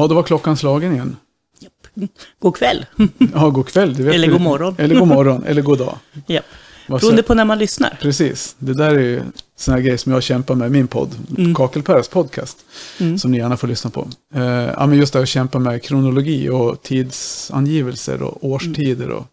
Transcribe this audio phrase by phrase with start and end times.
[0.00, 1.16] Ja, då var klockan slagen igen.
[1.60, 2.08] Japp.
[2.40, 2.86] God kväll.
[3.34, 3.94] Ja, god kväll.
[3.94, 4.32] Det vet Eller du.
[4.32, 4.74] god morgon.
[4.78, 5.98] Eller god morgon, eller god dag.
[6.26, 6.44] Japp.
[6.88, 7.98] Beroende på när man lyssnar.
[8.00, 9.22] Precis, det där är ju
[9.56, 11.08] såna här grejer som jag kämpar med i min podd,
[11.38, 11.54] Mm.
[11.54, 12.58] Kakelpäras podcast,
[13.00, 13.18] Mm.
[13.18, 14.08] som ni gärna får lyssna på.
[14.34, 19.10] Eh, ja, men just det här att kämpa med kronologi och tidsangivelser och årstider.
[19.10, 19.26] Och,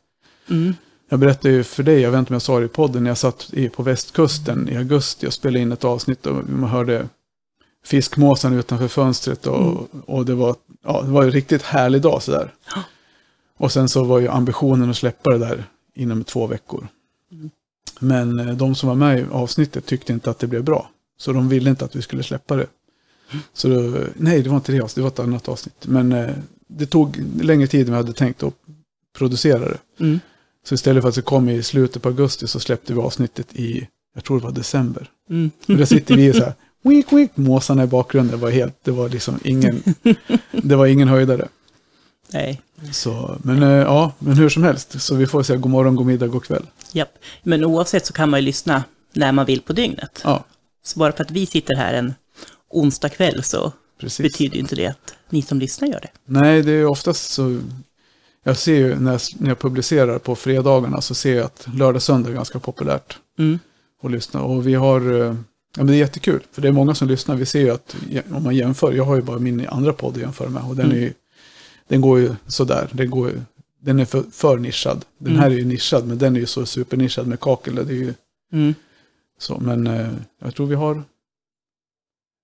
[0.50, 0.76] Mm.
[1.10, 3.10] jag berättade ju för dig, jag vet inte om jag sa det i podden, när
[3.10, 7.08] jag satt på västkusten i augusti och spelade in ett avsnitt och man hörde
[7.86, 10.02] fiskmåsarna utanför fönstret och, Mm.
[10.06, 12.54] och det var, ja, det var en riktigt härlig dag sådär.
[12.76, 12.84] Ja.
[13.58, 15.64] Och sen så var ju ambitionen att släppa det där
[15.96, 16.88] inom två veckor.
[17.32, 17.50] Mm.
[18.00, 20.90] Men eh, de som var med i avsnittet tyckte inte att det blev bra.
[21.18, 22.68] Så de ville inte att vi skulle släppa det.
[23.54, 25.88] Så då, nej, det var inte det avsnittet, det var ett annat avsnitt.
[25.88, 26.30] Men eh,
[26.68, 28.54] det tog längre tid än vi hade tänkt att
[29.18, 29.78] producera det.
[30.00, 30.20] Mm.
[30.66, 33.88] Så istället för att det kom i slutet på augusti så släppte vi avsnittet i,
[34.16, 35.10] jag tror det var december.
[35.30, 35.52] Mm.
[35.68, 38.32] Och där sitter vi så här, wink, wink, måsarna i bakgrunden.
[38.40, 39.84] Det var helt, det var liksom ingen,
[40.52, 41.48] det var ingen höjdare.
[42.34, 42.62] Nej.
[42.94, 45.02] Så, men eh, ja, men hur som helst.
[45.02, 46.66] Så vi får säga god morgon, god middag, god kväll.
[46.92, 47.10] Japp.
[47.44, 50.22] Men oavsett så kan man ju lyssna när man vill på dygnet.
[50.24, 50.44] Ja,
[50.84, 52.14] Så bara för att vi sitter här en
[52.70, 54.24] onsdag kväll så precis.
[54.24, 56.10] betyder inte det att ni som lyssnar gör det.
[56.26, 57.60] Nej, det är oftast så.
[58.44, 62.02] Jag ser ju när jag, när jag publicerar på fredagarna så ser jag att lördag
[62.02, 63.60] söndag är ganska populärt Mm.
[64.04, 64.42] att lyssna.
[64.42, 65.36] Och vi har, eh,
[65.78, 66.40] ja men det är jättekul.
[66.52, 67.36] För det är många som lyssnar.
[67.36, 67.96] Vi ser ju att
[68.32, 70.64] om man jämför, jag har ju bara min andra podd att jämföra med.
[70.64, 70.98] Och den, Mm.
[70.98, 71.14] är ju,
[71.88, 72.90] den går ju sådär.
[72.92, 73.42] Den, går, ju-
[73.80, 75.06] den är för, för nischad.
[75.18, 75.42] Den Mm.
[75.42, 77.76] här är ju nischad, men den är ju så supernischad med kakel.
[77.76, 78.14] Det är ju
[78.54, 78.74] Mm.
[79.40, 79.60] så.
[79.60, 81.04] Men eh, jag tror vi har,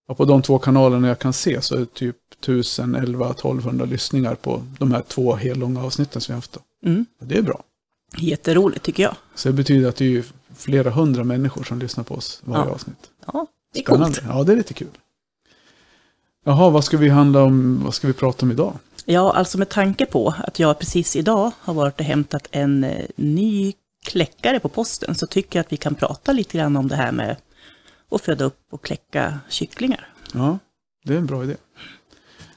[0.08, 3.86] ja, på de två kanalerna jag kan se så är det typ 1000, 11, 1200
[3.86, 6.58] lyssningar på de här två hellånga avsnitten som vi har haft.
[6.86, 7.06] Mm.
[7.22, 7.64] Det är bra.
[8.18, 9.16] Jätteroligt tycker jag.
[9.36, 10.24] Så det betyder att det är ju
[10.56, 12.72] flera hundra människor som lyssnar på oss varje Ja.
[12.72, 13.10] avsnitt.
[13.28, 14.20] Ja, det är Spännande.
[14.20, 14.28] coolt.
[14.28, 14.88] Ja, det är lite kul.
[16.46, 17.84] Jaha, vad ska vi handla om?
[17.84, 18.74] Vad ska vi prata om idag?
[19.06, 23.06] Ja, alltså med tanke på att jag precis idag har varit och hämtat en eh,
[23.16, 23.74] ny
[24.06, 27.12] kläckare på posten så tycker jag att vi kan prata lite grann om det här
[27.12, 27.36] med
[28.12, 30.08] att föda upp och kläcka kycklingar.
[30.34, 30.60] Ja,
[31.06, 31.56] det är en bra idé.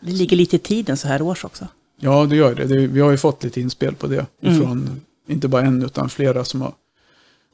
[0.01, 1.69] Det ligger lite i tiden så här års också.
[2.01, 2.65] Ja, det gör det.
[2.65, 4.27] det vi har ju fått lite inspel på det.
[4.43, 4.55] Mm.
[4.55, 6.73] Ifrån, inte bara en, utan flera som, har,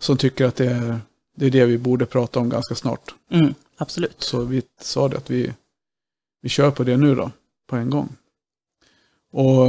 [0.01, 1.01] som tycker att det är,
[1.37, 3.15] det är det vi borde prata om ganska snart.
[3.31, 4.23] Mm, absolut.
[4.23, 5.53] Så vi sa det att vi,
[6.43, 7.31] vi kör på det nu då,
[7.67, 8.09] på en gång.
[9.33, 9.69] Och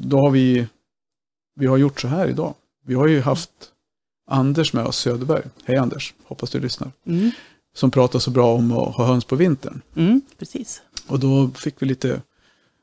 [0.00, 0.66] då har vi,
[1.56, 2.54] vi har gjort så här idag.
[2.84, 3.50] Vi har ju haft
[4.26, 5.42] Anders med oss, Söderberg.
[5.64, 6.92] Hej Anders, hoppas du lyssnar.
[7.06, 7.30] Mm,
[7.74, 9.80] Som pratar så bra om att ha höns på vintern.
[9.96, 10.82] mm, precis.
[11.06, 12.22] Och då fick vi lite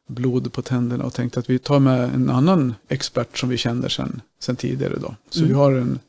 [0.09, 3.89] blod på tänderna och tänkte att vi tar med en annan expert som vi känner
[3.89, 5.15] sedan, sedan tidigare då.
[5.29, 5.49] Så Mm.
[5.49, 5.99] vi har en,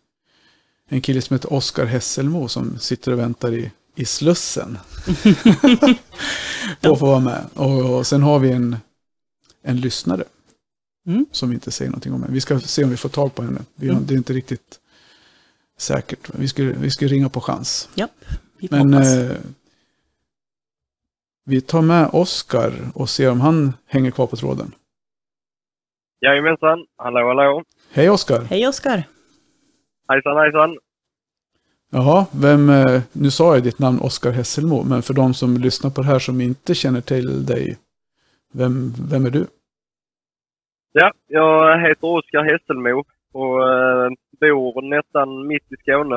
[0.89, 4.79] en kille som heter Oskar Hesselmo som sitter och väntar i, i Slussen.
[6.81, 7.45] på att få vara med.
[7.55, 8.77] Och, och sen har vi en,
[9.63, 10.25] en lyssnare.
[11.07, 11.27] Mm.
[11.33, 12.33] Som vi inte säger någonting om än.
[12.33, 13.61] Vi ska se om vi får tag på henne.
[13.75, 14.07] Vi har, Mm.
[14.07, 14.81] Det är inte riktigt
[15.79, 16.31] säkert.
[16.35, 17.89] Vi ska, vi ska ringa på chans.
[17.95, 18.25] Japp,
[18.59, 19.37] vi Men eh,
[21.45, 24.75] vi tar med Oskar och ser om han hänger kvar på tråden.
[26.21, 26.87] Jajamensan.
[26.97, 27.65] Hallå, hallå.
[27.93, 28.45] Hej Oskar!
[28.45, 29.05] Hej Oskar!
[30.09, 30.79] Hejsan, hejsan.
[31.91, 35.91] Jaha, vem, eh, nu sa jag ditt namn Oskar Hesselmo, men för de som lyssnar
[35.91, 37.79] på det här som inte känner till dig,
[38.55, 39.47] vem, vem är du?
[40.93, 44.11] Ja, jag heter Oskar Hesselmo och eh,
[44.41, 46.17] bor nästan mitt i Skåne.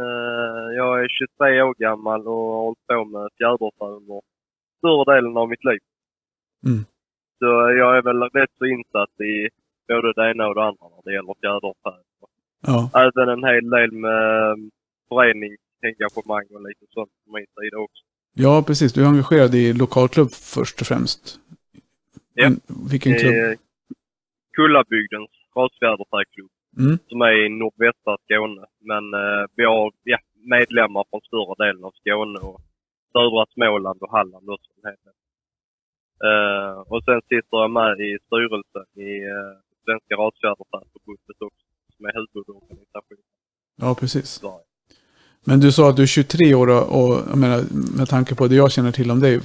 [0.00, 4.20] Eh, jag är 23 år gammal och har hållit på med fjäderfä
[4.78, 5.80] större delen av mitt liv.
[6.66, 6.84] Mm.
[7.38, 7.50] Så
[7.80, 9.48] jag är väl rätt så insatt i
[9.88, 11.92] både det ena och det andra när det gäller fjäderfä.
[12.66, 14.56] Ja, Även en hel del med eh,
[15.08, 18.02] föreningsengagemang och lite sånt på min sida också.
[18.34, 18.92] ja precis.
[18.92, 21.38] Du är engagerad i lokalklubb först och främst.
[22.34, 22.50] Ja.
[22.90, 23.32] Vilken klubb?
[23.34, 23.56] I
[24.56, 26.50] Kullabygdens rasfjäderfäklubb.
[26.78, 26.98] Mm.
[27.08, 28.64] som är i nordvästra Skåne.
[28.90, 30.18] Men eh, vi har ja,
[30.54, 32.60] medlemmar från större delen av Skåne och
[33.12, 34.70] södra Småland och Halland också.
[36.28, 41.63] Eh, och sen sitter jag med i styrelsen i eh, Svenska Rasfjäderfäförbundet också,
[42.04, 43.18] som är huvudorganisation
[43.76, 44.42] Ja, precis.
[45.46, 47.62] Men du sa att du är 23 år och, jag menar,
[47.98, 49.40] med tanke på det jag känner till om dig,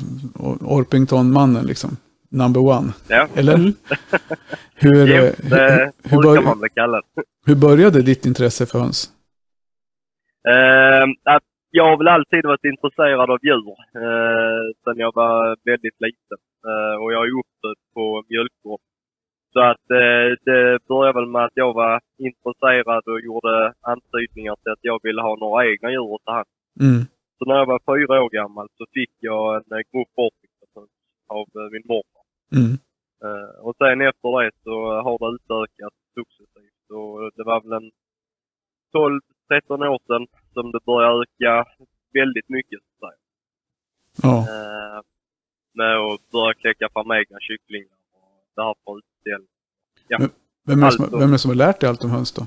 [0.61, 1.97] Orpington-mannen liksom,
[2.31, 2.93] number one.
[3.07, 3.55] Ja, Eller?
[3.55, 3.73] Mm.
[4.75, 7.03] Hur, jo, eh, det hur, hur, brukar bör, man bli kallad.
[7.45, 9.09] hur började ditt intresse för höns?
[10.49, 13.67] Eh, att jag har väl alltid varit intresserad av djur
[14.03, 16.39] eh, sedan jag var väldigt liten.
[16.69, 18.81] Eh, och jag är uppfödd på mjölkgård.
[19.53, 24.71] Så att eh, det började väl med att jag var intresserad och gjorde antydningar till
[24.71, 26.51] att jag ville ha några egna djur att ta hand.
[26.81, 27.01] Mm.
[27.37, 30.87] Så när jag var fyra år gammal så fick jag en eh, grupp Orpington
[31.27, 32.25] av eh, min morfar.
[32.57, 32.73] Mm.
[33.25, 34.75] Eh, och sen efter det så
[35.05, 36.87] har det utökats successivt.
[36.99, 37.91] Och det var väl en
[38.93, 41.53] 12-13 år sedan som det började öka
[42.13, 42.79] väldigt mycket.
[42.81, 43.21] Så att säga.
[44.23, 44.35] Ja.
[44.51, 44.99] Eh,
[45.73, 47.98] med att börja kläcka fram egna kycklingar
[48.59, 49.53] det här för utställning.
[50.67, 51.17] Vem, är som, Alltså.
[51.19, 52.41] vem är det som har lärt dig allt om höns då?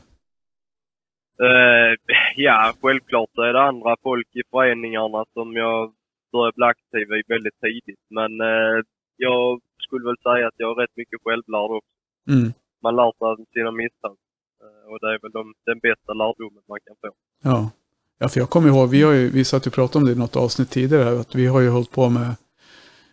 [1.47, 1.91] Eh,
[2.37, 5.93] ja, självklart är det andra folk i föreningarna som jag
[6.32, 8.05] började bli aktiv i väldigt tidigt.
[8.19, 8.76] Men eh,
[9.17, 11.94] jag skulle väl säga att jag är rätt mycket självlärd också.
[12.29, 12.53] Mm.
[12.82, 14.17] Man lär sig av sina misstag.
[14.62, 17.11] Eh, och det är väl de, den bästa lärdomen man kan få.
[17.43, 17.70] Ja.
[18.19, 20.23] ja, för jag kommer ihåg, vi, har ju, vi satt och pratade om det i
[20.25, 22.29] något avsnitt tidigare, att vi har ju hållit på med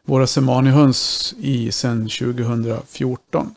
[0.10, 3.56] våra semanihöns i sedan 2014.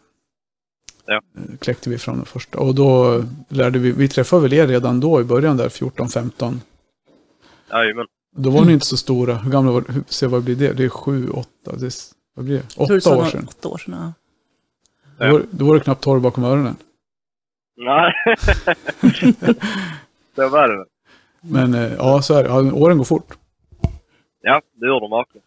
[1.07, 1.15] Ja.
[1.15, 2.59] Eh, Kläckte vi fram den första.
[2.59, 6.59] Och då lärde vi, vi träffade väl er redan då i början där, 14-15.
[7.71, 8.07] Jajamän.
[8.37, 9.35] Då var ni inte så stora.
[9.35, 10.73] Hur gamla var hur, se vad blir det?
[10.73, 11.93] Det är sju, åtta, det är,
[12.35, 12.87] vad blir det?
[12.87, 13.47] Du Åtta år sedan.
[13.49, 13.95] Åtta år sedan,
[15.19, 15.27] ja.
[15.27, 16.77] Då, var, då var det knappt torr bakom öronen.
[17.77, 18.13] Nej.
[20.35, 20.85] så var det.
[21.41, 22.73] Men eh, ja, så är det.
[22.73, 23.39] Åren går fort.
[24.41, 25.47] Ja, det gör de verkligen.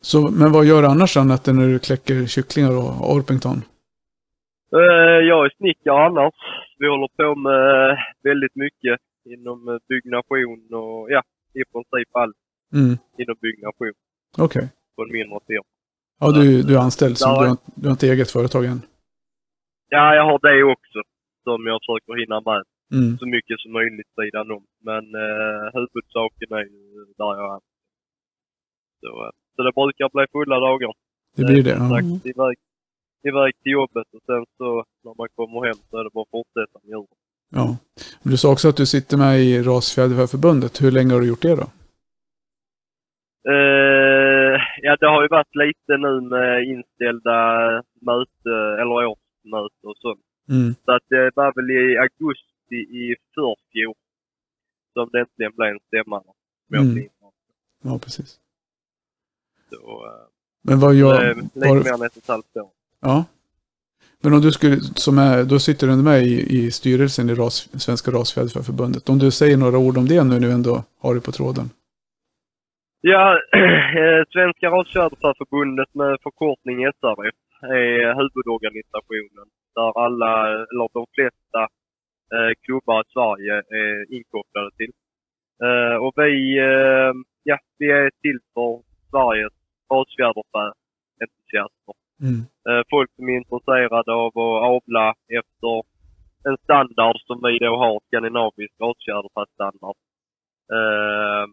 [0.00, 3.58] Så, men vad gör du annars än när du kläcker kycklingar och Orpington?
[4.72, 6.34] Eh, jag är snickare annars.
[6.78, 11.22] Vi håller på med väldigt mycket inom eh, byggnation och ja,
[11.54, 12.36] i princip allt
[12.72, 13.92] Mm, inom byggnation
[14.38, 14.68] okej.
[14.96, 15.64] på en mindre firma.
[16.20, 18.80] Ja, du, du är anställd, så du har, du har inte eget företag än.
[19.88, 20.98] Ja, jag har det också
[21.44, 22.62] som jag försöker hinna med
[22.92, 24.64] Mm, så mycket som möjligt sidan om.
[24.88, 27.60] Men eh, huvudsaken är ju där jag är.
[29.00, 30.92] Så, eh, så det brukar bli fulla dagar.
[31.36, 31.70] det blir det.
[31.70, 31.88] Ja.
[31.88, 32.56] sagt, iväg,
[33.28, 36.30] iväg till jobbet och sen så när man kommer hem så är det bara att
[36.30, 37.06] fortsätta med djuren.
[37.50, 37.76] ja.
[38.22, 40.82] Men Du sa också att du sitter med i Rasfjäderfäförbundet.
[40.82, 41.66] Hur länge har du gjort det då?
[43.52, 47.38] Eh, ja, det har ju varit lite nu med inställda
[48.00, 50.20] möte, eller årsmöte och sånt.
[50.50, 53.94] Mm, Så att det var väl i augusti i förfjol
[54.92, 56.22] som det äntligen blev en stämma.
[56.76, 57.08] Mm.
[57.84, 58.40] ja, precis.
[59.70, 60.12] Så, eh,
[60.62, 61.20] Men vad gör...
[61.20, 62.70] är lite Var, mer än ett och ett halvt år.
[63.00, 63.24] ja.
[64.22, 67.68] Men om du skulle, som är, då sitter du med i, i styrelsen i ras,
[67.84, 69.08] Svenska Rasfjäderfäförbundet.
[69.08, 71.66] Om du säger några ord om det nu när du ändå har det på tråden.
[73.00, 73.24] Ja,
[74.02, 80.32] eh, Svenska Rasfjäderfäförbundet med förkortning SRF är huvudorganisationen där alla,
[80.70, 81.60] eller de flesta
[82.34, 84.92] eh, klubbar i Sverige är inkopplade till.
[85.66, 87.12] Eh, och vi, eh,
[87.42, 88.72] ja, vi är till för
[89.10, 89.57] Sveriges
[89.90, 91.94] rasfjäderfä-entusiaster.
[92.22, 95.82] Mm, Eh, folk som är intresserade av att avla efter
[96.48, 99.96] en standard som vi då har, skandinavisk rasfjäderfästandard.
[100.76, 101.44] Eh,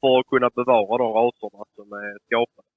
[0.00, 2.68] för att kunna bevara de raserna som är skapade.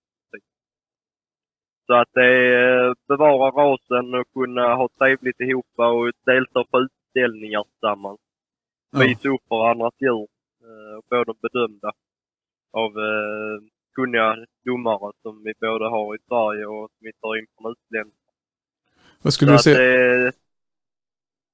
[1.86, 7.63] Så att det är bevara rasen och kunna ha trevligt ihop och delta på utställningar
[7.63, 8.20] tillsammans.
[9.00, 10.27] Visa upp varandras djur
[10.65, 11.91] eh, och få dem bedömda
[12.72, 12.91] av
[13.95, 18.31] kunniga domare som vi både har i Sverige och som vi tar in från utländska.
[19.21, 19.77] Vad Så skulle du att säga?
[19.77, 20.31] det...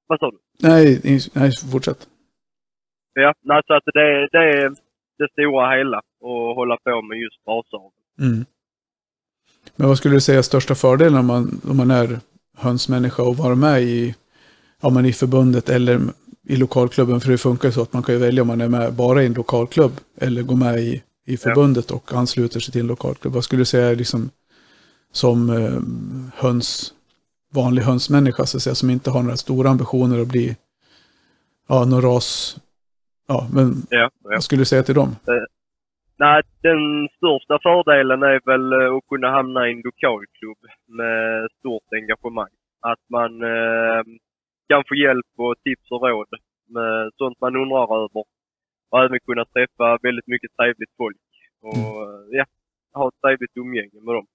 [0.06, 0.38] Vad sa du?
[0.62, 1.00] Nej,
[1.34, 2.08] nej, fortsätt.
[3.12, 4.70] Ja, nej, så att det, det är
[5.18, 7.90] det stora hela att hålla på med just rasavel.
[8.20, 8.44] Mm.
[9.76, 12.20] Men vad skulle du säga är största fördelen om man, om man är
[12.56, 14.14] hönsmänniska och vara med i,
[14.82, 16.00] ja, men i förbundet eller
[16.48, 17.20] i lokalklubben?
[17.20, 19.26] För det funkar så att man kan ju välja om man är med bara i
[19.26, 23.34] en lokalklubb eller gå med i, i förbundet och ansluter sig till en lokalklubb.
[23.34, 24.30] Vad skulle du säga liksom
[25.12, 25.80] som eh,
[26.42, 26.94] höns,
[27.54, 30.56] vanlig hönsmänniska så att säga, som inte har några stora ambitioner att bli
[31.68, 32.56] ja, någon ras.
[33.28, 34.10] Ja, men Ja, ja.
[34.22, 35.10] vad skulle du säga till dem?
[36.18, 40.62] Nej, den största fördelen är väl eh, att kunna hamna i en lokalklubb
[40.98, 42.54] med stort engagemang.
[42.80, 44.02] Att man eh,
[44.68, 46.28] kan få hjälp och tips och råd
[46.74, 48.24] med sånt man undrar över.
[48.90, 51.16] Och även kunna träffa väldigt mycket trevligt folk.
[51.60, 52.44] Och eh, ja,
[52.94, 54.26] ha ett trevligt umgänge med dem.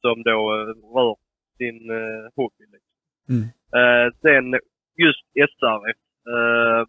[0.00, 1.16] Som då eh, rör
[1.58, 2.64] sin eh, hobby.
[2.72, 2.94] Liksom.
[3.32, 3.44] Mm.
[3.78, 4.60] Eh, sen
[5.04, 5.96] just SRF.
[6.34, 6.82] Eh,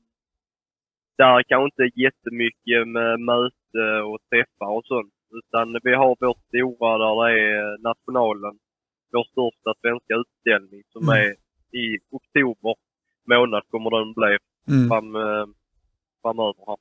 [1.18, 5.14] där kanske inte jättemycket med möte och träffar och sånt.
[5.40, 8.60] Utan vi har vårt stora där det är nationalen.
[9.12, 11.16] Vår största svenska utställning som Mm.
[11.18, 11.32] är
[11.80, 12.76] i oktober
[13.30, 14.38] månad kommer den bli
[14.74, 14.88] Mm.
[14.90, 15.46] fram, eh,
[16.22, 16.78] framöver här.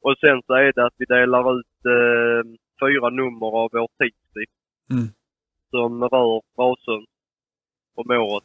[0.00, 2.42] Och sen så är det att vi delar ut eh,
[2.82, 4.58] fyra nummer av vår tidskrift.
[4.90, 5.08] Mm.
[5.70, 7.06] Som rör rasen
[7.94, 8.44] och måret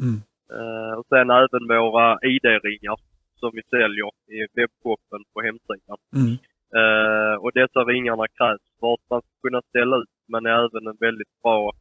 [0.00, 0.18] Mm.
[0.56, 2.96] Eh, och sen även våra ID-ringar
[3.36, 5.98] som vi säljer i webbshoppen på hemsidan.
[6.16, 6.32] Mm.
[6.80, 10.86] Eh, och dessa ringarna krävs för att man ska kunna ställa ut men är även
[10.86, 11.72] en väldigt bra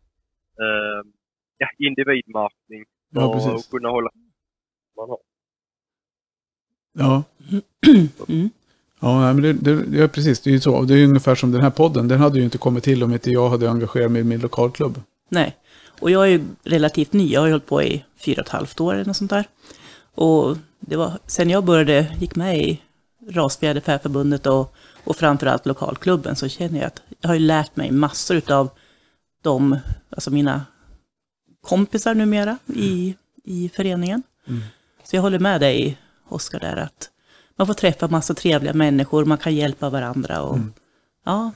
[0.63, 1.01] eh,
[1.57, 3.69] ja, individmärkning Ja, och precis.
[3.71, 4.09] kunna hålla
[4.97, 5.19] man har.
[6.93, 7.23] Ja,
[8.29, 8.49] Mm.
[9.01, 10.39] Ja men det, det, ja, precis.
[10.39, 10.81] Det är ju så.
[10.81, 12.07] Det är ungefär som den här podden.
[12.07, 15.01] Den hade ju inte kommit till om inte jag hade engagerat mig i min lokalklubb.
[15.29, 15.55] Nej,
[15.99, 17.31] och jag är ju relativt ny.
[17.31, 19.45] Jag har ju hållit på i fyra och ett halvt år eller något sånt där.
[20.15, 22.81] Och det var sen jag började, gick med i
[23.29, 28.37] Rasfjäderfäförbundet och, och framförallt lokalklubben så känner jag att jag har ju lärt mig massor
[28.37, 28.69] utav
[29.41, 29.77] de,
[30.09, 30.65] alltså mina
[31.61, 34.23] kompisar numera i, i föreningen.
[34.47, 34.61] Mm.
[35.03, 35.97] Så jag håller med dig,
[36.29, 37.09] Oskar, där att
[37.61, 40.73] man får träffa massa trevliga människor, man kan hjälpa varandra och Mm.
[41.25, 41.51] ja.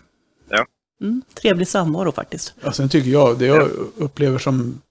[0.50, 0.66] Ja.
[1.02, 2.54] Mm, trevlig samvaro faktiskt.
[2.64, 4.82] Ja, sen tycker jag, det jag upplever som,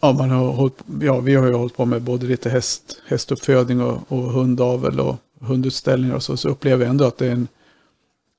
[0.00, 3.80] ja, man har hållit, ja, vi har ju hållit på med både lite häst, hästuppfödning
[3.80, 7.48] och, och hundavel och hundutställningar och så, så upplever jag ändå att det är en,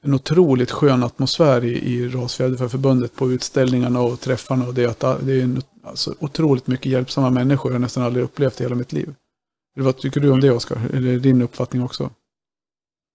[0.03, 5.33] en otroligt skön atmosfär i, i Rasfjäderfäförbundet på utställningarna och träffarna och det, att det
[5.33, 9.13] är en, alltså, otroligt mycket hjälpsamma människor jag nästan aldrig upplevt i hela mitt liv.
[9.75, 10.77] Vad tycker du om det Oskar?
[10.95, 12.03] Eller din uppfattning också?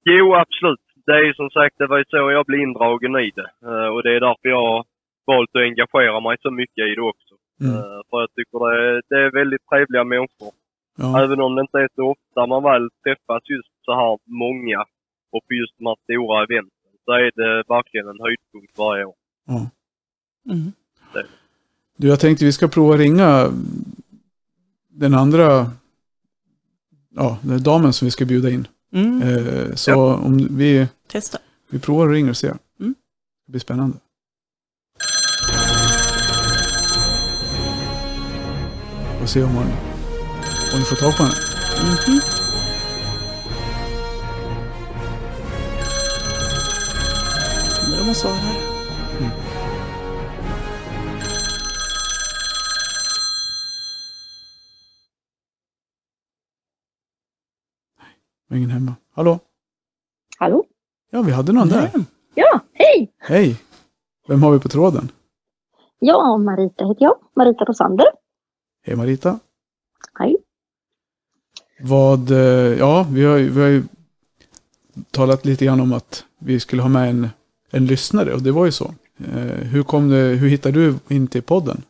[0.05, 0.87] Jo, absolut.
[1.07, 3.51] Det är som sagt, det var ju så jag blev indragen i det.
[3.69, 4.85] Eh, och det är därför jag har
[5.27, 7.35] valt att engagera mig så mycket i det också.
[7.61, 7.75] Mm.
[7.77, 10.53] Eh, för jag tycker det är, det är väldigt trevliga människor.
[10.99, 14.81] Ja, Även om det inte är så ofta man väl träffas just så här många
[15.33, 19.19] och på just de här stora eventen så är det verkligen en höjdpunkt varje år.
[19.47, 19.71] ja.
[20.51, 20.73] Mm.
[21.97, 23.51] Du, jag tänkte vi ska prova ringa
[24.89, 25.71] den andra,
[27.17, 28.67] ja, den damen som vi ska bjuda in.
[28.93, 29.23] Mm.
[29.23, 31.39] Eh, så om vi, Testa.
[31.71, 32.57] vi provar och ringer och ser.
[32.81, 32.95] Mm.
[33.47, 33.97] Det blir spännande.
[39.23, 39.67] Och se om hon,
[40.73, 41.35] om vi får tag på henne.
[41.83, 42.21] Mhm.
[47.87, 48.66] Undrar om hon svarar.
[58.55, 58.95] Ingen hemma.
[59.15, 59.39] Hallå?
[60.39, 60.65] Hallå?
[61.11, 61.91] Ja, vi hade någon där.
[62.35, 63.13] Ja, hej!
[63.19, 63.57] Hej!
[64.29, 65.09] Vem har vi på tråden?
[65.99, 67.17] Ja, Marita heter jag.
[67.37, 68.07] Marita Rosander.
[68.83, 69.39] Hej Marita.
[70.19, 70.37] Hej.
[71.81, 72.39] Vad, eh,
[72.79, 73.85] ja, vi har, vi har ju
[75.11, 77.29] talat lite grann om att vi skulle ha med en,
[77.71, 78.95] en lyssnare och det var ju så.
[79.19, 81.83] Eh, hur, kom det, hur hittade du in till podden?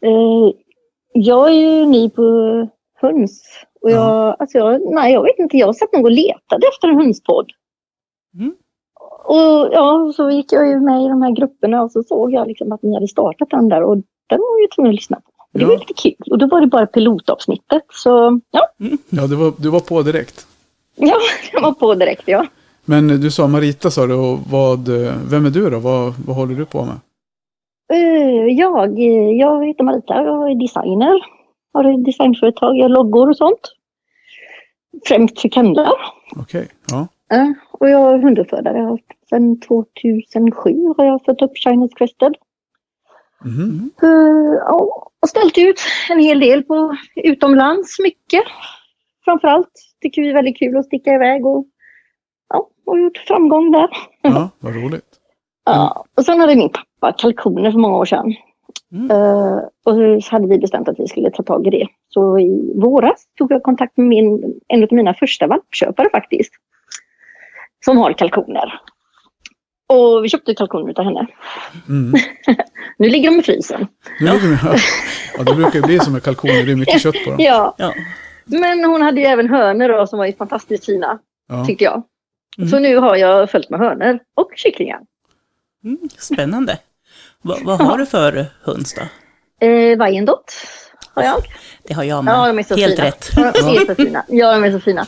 [0.00, 0.52] Eh,
[1.12, 2.22] jag är ju ny på
[2.94, 3.42] höns.
[3.80, 6.96] Och jag, alltså jag, nej, jag vet inte, jag satt nog och letade efter en
[7.00, 7.46] hönspodd.
[8.38, 8.54] Mm.
[9.24, 12.48] Och ja, så gick jag ju med i de här grupperna och så såg jag
[12.48, 15.30] liksom att ni hade startat den där och den var ju tvungen att lyssna på.
[15.52, 15.68] Och det Ja.
[15.68, 16.14] var lite kul.
[16.30, 17.82] Och då var det bara pilotavsnittet.
[17.92, 18.68] Så ja,
[19.10, 20.46] Ja, det var, du var på direkt.
[20.96, 21.14] ja
[21.52, 22.46] jag var på direkt ja.
[22.84, 24.88] Men du sa Marita sa du och vad,
[25.30, 25.78] vem är du då?
[25.78, 26.94] Vad, vad håller du på med?
[27.92, 28.98] Eh, Jag,
[29.38, 31.20] jag heter Marita, jag är designer.
[31.72, 33.74] Har ett designföretag, jag loggor och sånt.
[35.06, 35.92] Främst för kennlar.
[36.36, 37.08] Okej, ja.
[37.28, 38.98] Ja, och jag är hunduppfödare.
[39.28, 42.34] Sedan 2007 har jag fött upp Chinese Crested.
[44.02, 48.42] Eh, ja, och ställt ut en hel del på utomlands, mycket.
[49.24, 51.66] Framförallt tycker vi är väldigt kul att sticka iväg och,
[52.48, 53.88] ja, och gjort framgång där.
[54.22, 55.04] Ja, vad roligt.
[55.64, 58.34] Ja, och sen hade min pappa kalkoner för många år sedan.
[58.92, 59.10] Mm.
[59.10, 61.86] Eh, och så hade vi bestämt att vi skulle ta tag i det.
[62.08, 66.52] Så i våras tog jag kontakt med min, en av mina första valpköpare faktiskt.
[67.84, 68.80] Som har kalkoner.
[69.86, 71.26] Och vi köpte kalkoner av henne.
[71.88, 72.14] Mm.
[72.98, 73.86] Nu ligger de i frysen.
[74.20, 74.56] Nu ligger vi,
[75.38, 77.36] ja, det brukar ju bli som med kalkoner, det är mycket kött på dem.
[77.40, 77.92] Ja, Ja.
[78.44, 81.18] men hon hade ju även hönor då, som var fantastiskt fina,
[81.48, 81.64] Ja.
[81.64, 82.02] tyckte jag.
[82.58, 82.68] Mm.
[82.70, 85.00] Så nu har jag följt med hönor och kycklingar.
[85.84, 85.98] Mm.
[86.18, 86.78] Spännande.
[87.42, 89.02] Va, vad har du för höns då?
[89.66, 90.52] Eh, Wyandotte
[91.14, 91.42] har jag.
[91.82, 92.34] Det har jag med.
[92.34, 93.08] Ja, de är så Helt fina.
[93.08, 93.28] rätt.
[93.36, 94.24] Ja, de är så fina.
[94.28, 95.06] Ja, de är så fina.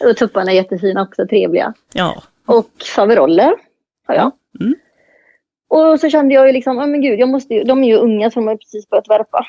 [0.00, 1.74] Och tupparna är jättefina också, trevliga.
[1.92, 2.22] Ja.
[2.46, 3.54] Och faveroller
[4.06, 4.32] har jag.
[4.60, 4.74] Mm.
[5.68, 7.96] Och så kände jag ju liksom, oh, men gud, jag måste ju, de är ju
[7.96, 9.46] unga så de har precis börjat värpa.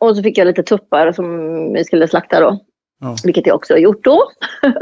[0.00, 1.26] Och så fick jag lite tuppar som
[1.72, 2.58] vi skulle slakta då.
[3.00, 3.16] Ja.
[3.24, 4.22] Vilket jag också har gjort då.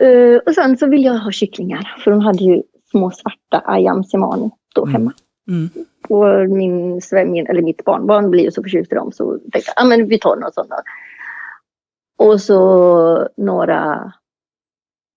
[0.00, 1.96] Eh, och sen så ville jag ha kycklingar.
[2.04, 4.92] För de hade ju små svarta ayam simani då Mm.
[4.92, 5.12] hemma.
[5.48, 5.68] Mm.
[6.08, 9.84] Och min, min, eller mitt barnbarn blir ju så förtjust i dem så tänkte jag,
[9.84, 10.76] ah, men vi tar några sådana.
[12.16, 14.12] Och så några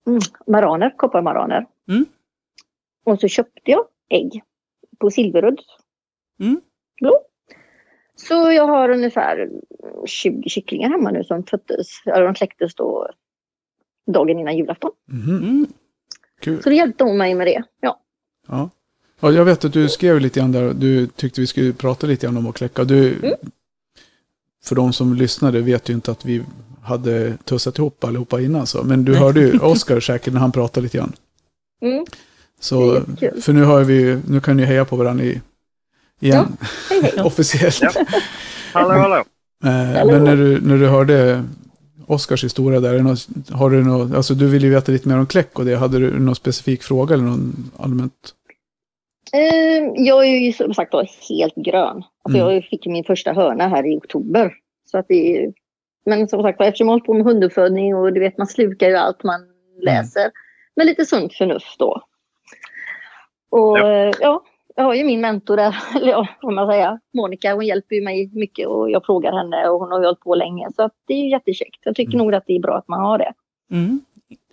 [0.08, 1.66] mm, maraner, kopparmaraner.
[1.88, 2.06] Mm.
[3.06, 4.44] Och så köpte jag ägg
[5.00, 5.60] på Silverudd.
[6.40, 6.62] Mm.
[7.02, 7.20] Då.
[8.16, 9.50] Så jag har ungefär
[10.06, 13.10] 20 kycklingar hemma nu som föddes, ja, de kläcktes då
[14.08, 14.92] dagen innan julafton.
[15.12, 15.38] Mhm.
[15.38, 15.66] Mm.
[16.42, 16.64] Kul.
[16.64, 17.64] Så det hjälpte hon mig med det.
[17.80, 18.02] Ja.
[18.48, 18.70] Ja.
[19.20, 20.74] Ja, jag vet att du skrev lite grann där.
[20.74, 22.84] Du tyckte vi skulle prata lite grann om att kläcka.
[22.84, 23.34] Du, Mm.
[24.64, 26.44] För de som lyssnade vet ju inte att vi
[26.82, 28.68] hade tussat ihop allihopa innan.
[28.68, 28.84] Så.
[28.84, 31.14] Men du hörde ju Oskar säkert när han pratade lite grann.
[31.82, 32.06] Mm.
[32.60, 33.02] Så,
[33.42, 35.42] för nu, har vi, nu kan ni heja på varandra i,
[36.20, 36.58] igen.
[36.90, 37.14] Hej, hej.
[37.24, 37.82] Officiellt.
[37.82, 37.92] Ja.
[38.74, 39.24] Hallå, hallå.
[39.64, 40.12] Eh, Hallå.
[40.12, 41.44] Men när du, när du hörde
[42.06, 45.26] Oskars historia där, något, har du något, alltså du vill ju veta lite mer om
[45.28, 45.76] kläck och det.
[45.76, 48.14] Hade du någon specifik fråga eller någon allmänt?
[49.34, 52.04] Eh, jag är ju som sagt då helt grön.
[52.24, 52.54] Alltså Mm.
[52.54, 54.54] Jag fick min första hörna här i oktober.
[54.92, 55.52] Så att det
[56.06, 58.96] men som sagt eftersom jag håller på med hunduppfödning och du vet man slukar ju
[58.96, 59.42] allt man
[59.82, 60.32] läser.
[60.76, 62.02] Med lite sunt förnuft då.
[63.50, 63.88] Och Ja.
[64.06, 64.14] ja.
[64.20, 64.44] ja,
[64.76, 67.00] jag har ju min mentor där, eller ja, får man säga.
[67.14, 70.20] Monica, hon hjälper ju mig mycket och jag frågar henne och hon har ju hållit
[70.20, 70.68] på länge.
[70.76, 71.80] Så att det är ju jättekäckt.
[71.84, 72.26] Jag tycker Mm.
[72.26, 73.34] nog att det är bra att man har det.
[73.72, 74.02] Mm.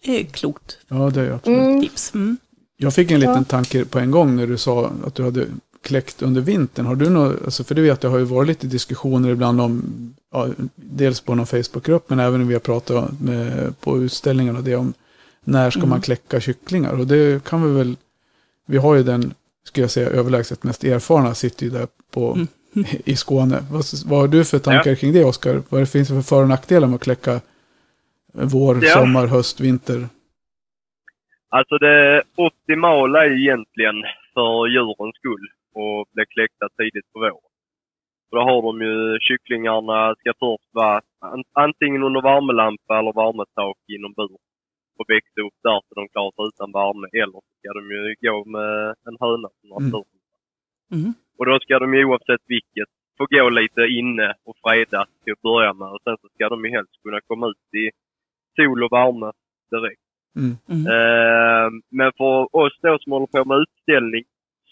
[0.05, 1.59] Det är klokt Ja, det är absolut.
[1.59, 1.81] Mm.
[1.83, 2.15] tips.
[2.15, 2.37] Mm.
[2.77, 3.45] Jag fick en liten Ja.
[3.45, 5.47] tanke på en gång när du sa att du hade
[5.83, 6.87] kläckt under vintern.
[6.87, 9.83] Har du något, alltså för det vet jag har ju varit lite diskussioner ibland om,
[10.33, 14.77] ja, dels på någon Facebookgrupp men även när vi har pratat med, på utställningarna det
[14.77, 14.93] om
[15.45, 15.91] när ska Mm.
[15.91, 16.93] man kläcka kycklingar.
[17.01, 17.97] Och det kan vi väl,
[18.67, 22.47] vi har ju den, skulle jag säga, överlägset mest erfarna sitter ju där på, Mm.
[23.05, 23.65] i Skåne.
[23.71, 25.63] Vad, vad har du för tankar kring det Oskar?
[25.69, 27.41] Vad det finns det för för och nackdelar med att kläcka
[28.33, 28.95] vår, Ja.
[28.95, 30.09] sommar, höst, vinter?
[31.49, 33.99] Alltså det optimala är egentligen
[34.35, 35.47] för djurens skull
[35.81, 37.53] att bli kläckta tidigt på våren.
[38.29, 43.79] För då har de ju, kycklingarna ska först vara an- antingen under värmelampa eller värmetak
[43.97, 44.37] inom bur
[44.99, 47.07] och växa upp där så de klarar sig utan värme.
[47.23, 48.71] Eller så ska de ju gå med
[49.09, 49.93] en höna som har Mm.
[50.95, 51.13] Mm.
[51.39, 55.43] Och då ska de ju oavsett vilket få gå lite inne och fredas till att
[55.49, 55.89] börja med.
[55.95, 57.85] Och sen så ska de ju helst kunna komma ut i
[58.57, 59.29] sol och värme
[59.71, 60.06] direkt.
[60.37, 60.53] Mm.
[60.75, 60.85] Mm.
[60.95, 61.69] Eh,
[61.99, 64.25] men för oss då som håller på med utställning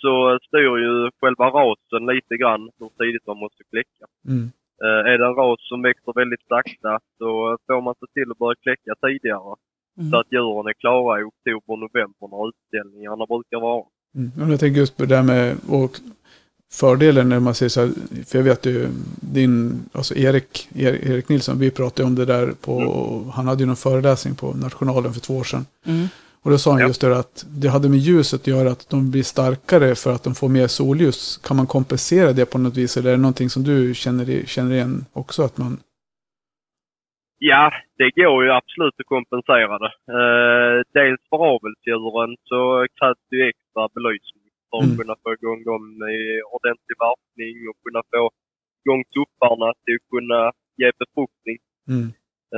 [0.03, 4.05] så styr ju själva rasen lite grann hur tidigt man måste kläcka.
[4.29, 4.44] Mm.
[4.85, 8.38] Eh, är det en ras som växer väldigt sakta så får man se till att
[8.38, 9.55] börja kläcka tidigare.
[9.96, 10.14] Så Mm.
[10.20, 13.85] att djuren är klara i oktober, november när utställningarna brukar vara.
[14.14, 14.50] Mm.
[14.50, 15.94] Jag tänker just på det där med och
[16.80, 17.90] fördelen när man säger så här,
[18.26, 18.88] för jag vet ju
[19.37, 22.74] din, alltså Erik, Erik, Nilsson, vi pratade om det där på,
[23.34, 25.66] han hade ju någon föreläsning på Nationalen för två år sedan.
[25.87, 26.06] Mm.
[26.42, 26.87] Och då sa han Ja.
[26.87, 30.24] just det att det hade med ljuset att göra att de blir starkare för att
[30.24, 31.37] de får mer solljus.
[31.46, 34.72] Kan man kompensera det på något vis eller är det någonting som du känner, känner
[34.74, 35.72] igen också att man...
[37.38, 39.92] Ja, det går ju absolut att kompensera det.
[40.16, 44.43] Eh, dels för avelsdjuren så krävs det ju extra belysning
[44.74, 44.98] för att Mm.
[45.00, 45.84] kunna få igång dem
[46.18, 46.20] i
[46.56, 48.22] ordentlig värpning och kunna få
[48.82, 50.40] igång tupparna till att kunna
[50.80, 51.58] ge befruktning.
[51.92, 52.06] Mm.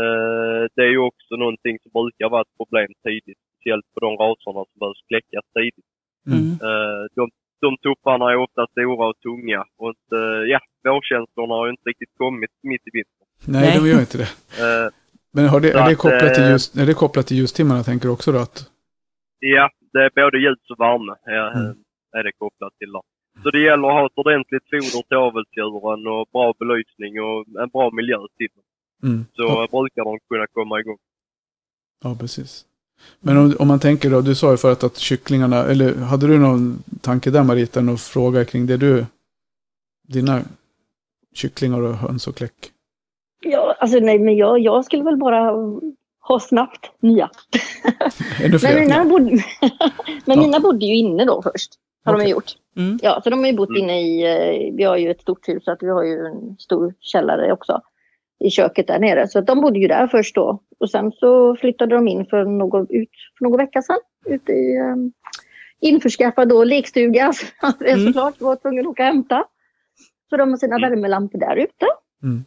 [0.00, 4.10] Eh, det är ju också någonting som brukar vara ett problem tidigt, speciellt på de
[4.24, 5.88] raserna som behövs kläckas tidigt.
[6.30, 6.38] Mm.
[6.38, 6.52] Mm.
[6.66, 7.24] Eh, de,
[7.64, 10.18] de tupparna är ofta stora och tunga och inte,
[10.52, 13.26] ja, vårkänslorna har ju inte riktigt kommit mitt i vintern.
[13.54, 13.74] Nej, Nej.
[13.78, 14.30] de gör inte det.
[14.62, 14.86] Eh,
[15.36, 18.12] Men har det, är, det kopplat till ljus, är det kopplat till ljustimmarna tänker du
[18.18, 18.38] också då?
[18.38, 18.58] Att,
[19.38, 21.76] Ja, det är både ljus och värme är, Mm.
[22.18, 22.92] Är det kopplat till.
[22.92, 23.02] Där.
[23.42, 27.68] Så det gäller att ha ett ordentligt foder till avelsdjuren och bra belysning och en
[27.68, 28.64] bra miljö till dem.
[29.10, 29.24] mm.
[29.36, 30.98] Så ja, brukar de kunna komma igång.
[32.04, 32.64] ja, precis.
[33.20, 36.38] Men om, om man tänker då, du sa ju förut att kycklingarna, eller hade du
[36.38, 39.06] någon tanke där Marita, någon fråga kring det du,
[40.08, 40.42] dina
[41.34, 42.70] kycklingar och höns och kläck?
[43.40, 45.52] Ja, alltså nej, men jag, jag skulle väl bara
[46.20, 47.30] ha snabbt nya.
[48.40, 48.80] Ännu Men fler?
[48.80, 49.30] mina, bodde,
[50.26, 50.42] men Ja.
[50.46, 51.70] mina bodde ju inne då först.
[52.06, 52.26] Har de Okej.
[52.28, 52.52] ju gjort.
[52.76, 52.98] Mm.
[53.02, 53.82] Ja, så de har ju bott Mm.
[53.82, 54.22] inne i,
[54.68, 57.52] eh, vi har ju ett stort hus så att vi har ju en stor källare
[57.52, 57.80] också.
[58.44, 59.28] I köket där nere.
[59.28, 60.62] Så att de bodde ju där först då.
[60.80, 63.98] Och sen så flyttade de in för någon, ut, för någon vecka sedan.
[64.26, 65.12] Ute i um,
[65.80, 67.32] införskaffad då lekstuga.
[67.32, 67.46] Så
[67.80, 68.06] jag Mm.
[68.06, 69.44] såklart var tvungen att åka och hämta.
[70.30, 70.90] Så de har sina Mm.
[70.90, 71.86] värmelampor där ute.
[72.22, 72.44] Mm.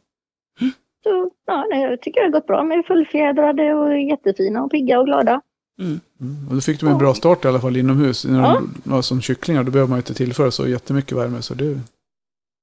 [1.03, 2.57] Så ja, nej, jag tycker det har gått bra.
[2.57, 5.41] De är fullfjädrade och jättefina och pigga och glada.
[5.79, 5.99] Mm.
[6.21, 6.47] Mm.
[6.49, 8.25] Och då fick de en bra start i alla fall inomhus.
[8.25, 8.53] När Ja.
[8.53, 11.41] de, ja, som kycklingar, då behöver man inte tillföra så jättemycket värme.
[11.41, 11.79] Så det,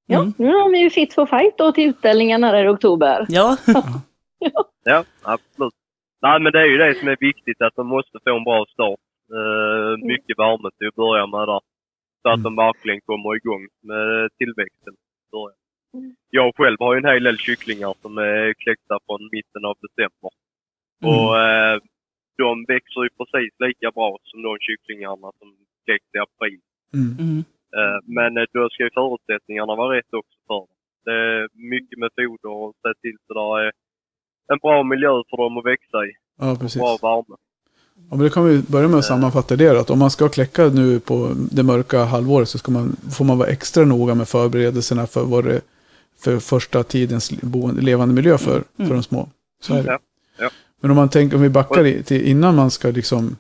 [0.08, 0.32] Ja, Mm.
[0.38, 3.26] nu är de ju fit for fight då till utställningen här i oktober.
[3.28, 3.56] Ja,
[4.84, 5.72] Ja, absolut.
[6.22, 8.64] Nej, men det är ju det som är viktigt, att de måste få en bra
[8.72, 9.00] start.
[9.38, 11.60] Eh, mycket värme till att börja med där.
[12.22, 12.42] Så att Mm.
[12.42, 14.94] de verkligen kommer igång med tillväxten.
[15.32, 15.58] början.
[16.30, 20.30] Jag själv har ju en hel del kycklingar som är kläckta från mitten av december.
[21.10, 21.76] Och eh,
[22.44, 25.48] de växer ju precis lika bra som de kycklingarna som
[25.84, 26.60] kläcks i april.
[26.94, 27.12] mm.
[27.26, 27.40] mm.
[27.78, 30.66] Eh, men eh, då ska ju förutsättningarna vara rätt också för dem.
[31.04, 33.72] Det är mycket med foder och se till så det är
[34.52, 36.12] en bra miljö för dem att växa i.
[36.42, 36.80] ja precis.
[36.80, 37.36] Bra värme.
[38.10, 39.80] Ja, men det kan vi börja med att sammanfatta det.
[39.80, 41.14] Att om man ska kläcka nu på
[41.52, 45.44] det mörka halvåret så ska man, får man vara extra noga med förberedelserna för vad
[45.44, 45.60] det
[46.24, 48.88] för första tidens boende, levande miljö för, Mm.
[48.88, 49.28] för de små.
[49.60, 49.90] Så är det.
[49.90, 49.98] Ja,
[50.38, 50.50] ja.
[50.80, 53.36] Men om man tänker, om vi backar i, till innan man ska liksom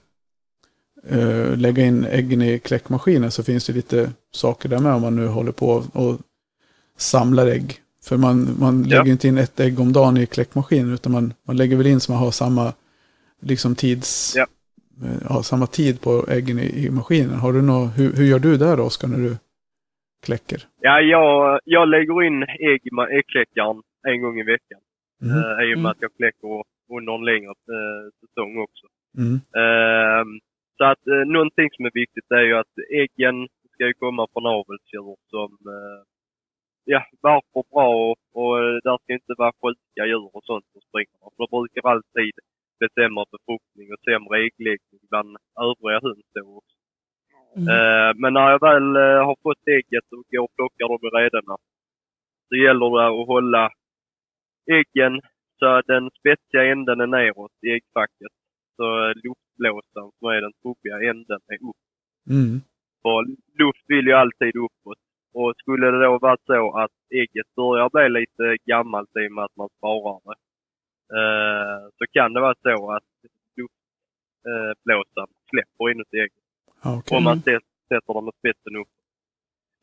[1.08, 5.16] eh, lägga in äggen i kläckmaskinen så finns det lite saker där med om man
[5.16, 6.18] nu håller på och
[6.96, 7.80] samlar ägg.
[8.04, 8.98] För man, man Ja.
[8.98, 12.00] lägger inte in ett ägg om dagen i kläckmaskinen utan man, man lägger väl in
[12.00, 12.72] så man har samma
[13.40, 14.34] liksom tids...
[14.36, 14.46] Ja.
[15.04, 17.34] eh, Ja, samma tid på äggen i, i maskinen.
[17.34, 19.36] Har du nå, hur, hur gör du där Oskar när du
[20.24, 20.62] kläcker?
[20.80, 24.78] Ja, jag, jag lägger in ägg i äggkläckaren en gång i veckan.
[25.22, 25.36] Mm.
[25.36, 25.82] Eh, I och Mm.
[25.82, 28.86] med att jag kläcker under en längre eh, säsong också.
[29.22, 29.36] Mm.
[29.62, 30.40] Ehm,
[30.76, 34.46] så att eh, någonting som är viktigt är ju att äggen ska ju komma från
[34.46, 36.00] avelsdjur som eh,
[36.84, 41.18] ja, värper bra och, och där ska inte vara sjuka djur och sånt som springer.
[41.36, 42.34] För det brukar alltid
[42.78, 46.76] bli sämre befruktning och sämre äggläggning bland övriga höns då också.
[47.56, 47.68] Mm.
[47.74, 51.10] Eh, men när jag väl eh, har fått ägget och går och plockar dem i
[51.18, 51.56] rederna
[52.48, 53.64] så gäller det att hålla
[54.78, 55.14] äggen
[55.58, 58.32] så den spetsiga änden är neråt i äggfacket.
[58.76, 61.82] Så eh, luftblåsaren som är den trubbiga änden är upp.
[62.30, 62.60] Mm.
[63.02, 63.18] För
[63.62, 64.98] luft vill ju alltid uppåt.
[65.32, 69.44] Och skulle det då vara så att ägget börjar bli lite gammalt i och med
[69.44, 70.38] att man sparar det.
[71.18, 73.02] Eh, så kan det vara så att
[73.56, 76.44] luftblåsaren släpper inuti ägget
[76.84, 77.16] okej.
[77.16, 78.88] om man sätter dem med spetsen upp.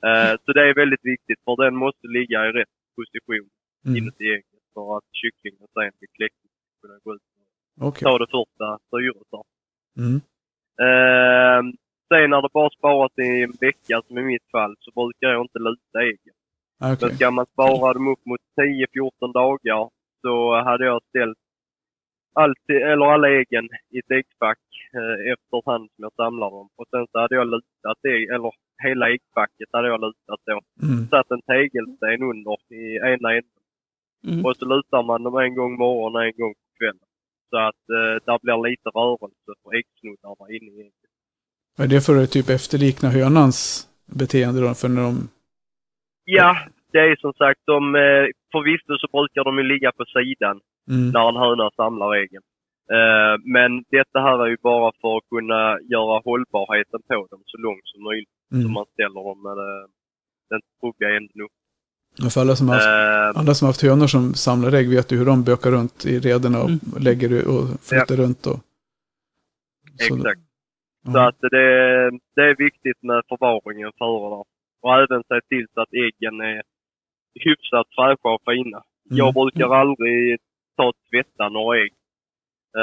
[0.08, 3.50] Eh, så det är väldigt viktigt för den måste ligga i rätt position
[3.86, 3.98] Mm.
[3.98, 7.22] inuti ägget för att kycklingen sen vid kläckning ska kunna gå ut
[7.82, 8.04] och Okej.
[8.06, 9.46] ta det första syret där.
[10.04, 10.18] Mm.
[10.86, 11.62] Eh,
[12.10, 15.42] sen när det bara sparas i en vecka som i mitt fall så brukar jag
[15.42, 16.38] inte luta äggen.
[16.84, 16.98] Okej.
[17.02, 19.90] Men ska man spara dem upp mot 10-14 dagar
[20.22, 21.38] så hade jag ställt
[22.34, 24.66] alltid, eller alla äggen i ett äggfack
[25.00, 26.70] eh, efterhand som jag samlar dem.
[26.76, 28.52] Och sen så hade jag lutat ägg, eller
[28.84, 30.60] hela äggfacket hade jag lutat då.
[30.86, 31.08] Mm.
[31.12, 32.84] Satt en tegelsten under i
[33.14, 33.63] ena änden.
[34.28, 34.46] Mm.
[34.46, 37.08] Och så lutar man dem en gång morgon och en gång på kvällen.
[37.50, 41.12] Så att eh, där blir lite rörelse för äggsnoddarna inne i ägget.
[41.78, 43.88] Är det för att typ efterlikna hönans
[44.20, 44.74] beteende då?
[44.74, 45.30] För när de...
[46.26, 46.58] Ja,
[46.92, 50.60] det är som sagt, de, eh, förvisso så brukar de ju ligga på sidan
[50.92, 51.10] Mm.
[51.16, 52.44] när en höna samlar äggen.
[52.98, 55.62] Eh, men detta här är ju bara för att kunna
[55.94, 58.36] göra hållbarheten på dem så långt som möjligt.
[58.50, 58.72] Så Mm.
[58.78, 59.86] man ställer dem med eh,
[60.50, 61.56] den trubbiga änden upp.
[62.34, 65.18] För alla som har haft Eh, Alla som haft hönor som samlar ägg vet ju
[65.18, 66.80] hur de bökar runt i rederna och Mm.
[67.00, 68.46] lägger och flyttar runt.
[68.48, 68.58] Och,
[70.08, 70.42] så- exakt.
[71.06, 71.12] ja.
[71.14, 71.68] Så att det,
[72.36, 74.44] det är viktigt med förvaringen före där.
[74.84, 76.62] Och även se till så att äggen är
[77.46, 78.80] hyfsat fräscha och fina.
[79.10, 79.18] Mm.
[79.22, 80.38] Jag brukar aldrig
[80.78, 81.94] ta och tvätta några ägg.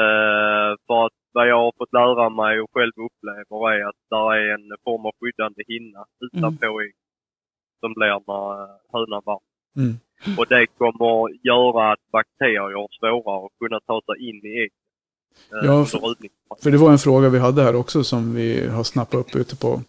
[0.01, 4.29] Eh, för att vad jag har fått lära mig och själv upplever är att där
[4.41, 6.95] är en form av skyddande hinna utanpå ägg.
[7.81, 9.41] Som blir när eh, hönan varm.
[9.77, 9.95] Mm.
[10.39, 14.71] Och det kommer göra att bakterier svårare att kunna ta sig in i ägg.
[15.53, 15.85] Eh, Ja,
[16.63, 19.57] för- det var en fråga vi hade här också som vi har snappat upp ute
[19.57, 19.81] på,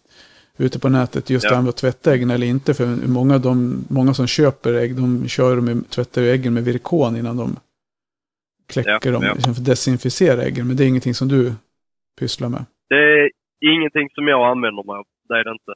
[0.58, 1.30] ute på nätet.
[1.30, 1.50] Just Ja.
[1.50, 2.74] det här med att tvätta äggen eller inte.
[2.74, 7.36] För många, de, många som köper ägg, de kör med, tvättar äggen med virkon innan
[7.36, 7.56] de
[8.68, 9.22] kläcker Ja, dem.
[9.22, 9.34] ja.
[9.34, 10.66] Liksom för att desinficera äggen.
[10.68, 11.52] Men det är ingenting som du
[12.20, 12.64] pysslar med.
[12.88, 13.30] Det är
[13.74, 15.04] ingenting som jag använder mig av.
[15.28, 15.72] Det är det inte.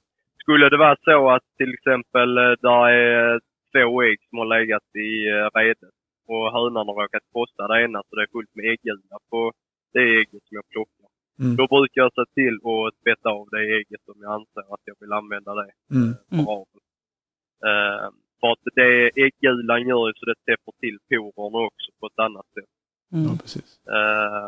[0.47, 3.41] Skulle det vara så att till exempel eh, där är
[3.73, 5.95] två ägg som har legat i eh, redet
[6.33, 9.53] och hönan har råkat krossa det ena så det är fullt med äggula på
[9.93, 11.09] det ägget som jag plockar.
[11.43, 11.57] Mm.
[11.57, 14.97] Då brukar jag se till att tvätta av det ägget om jag anser att jag
[15.01, 16.11] vill använda det Mm.
[16.31, 16.83] för avel.
[17.69, 18.07] Eh,
[18.41, 18.91] för att det
[19.25, 22.71] äggulan gör så det täpper till porerna också på ett annat sätt.
[23.11, 23.39] Ja, Mm.
[23.39, 23.71] precis.
[23.97, 24.47] Eh,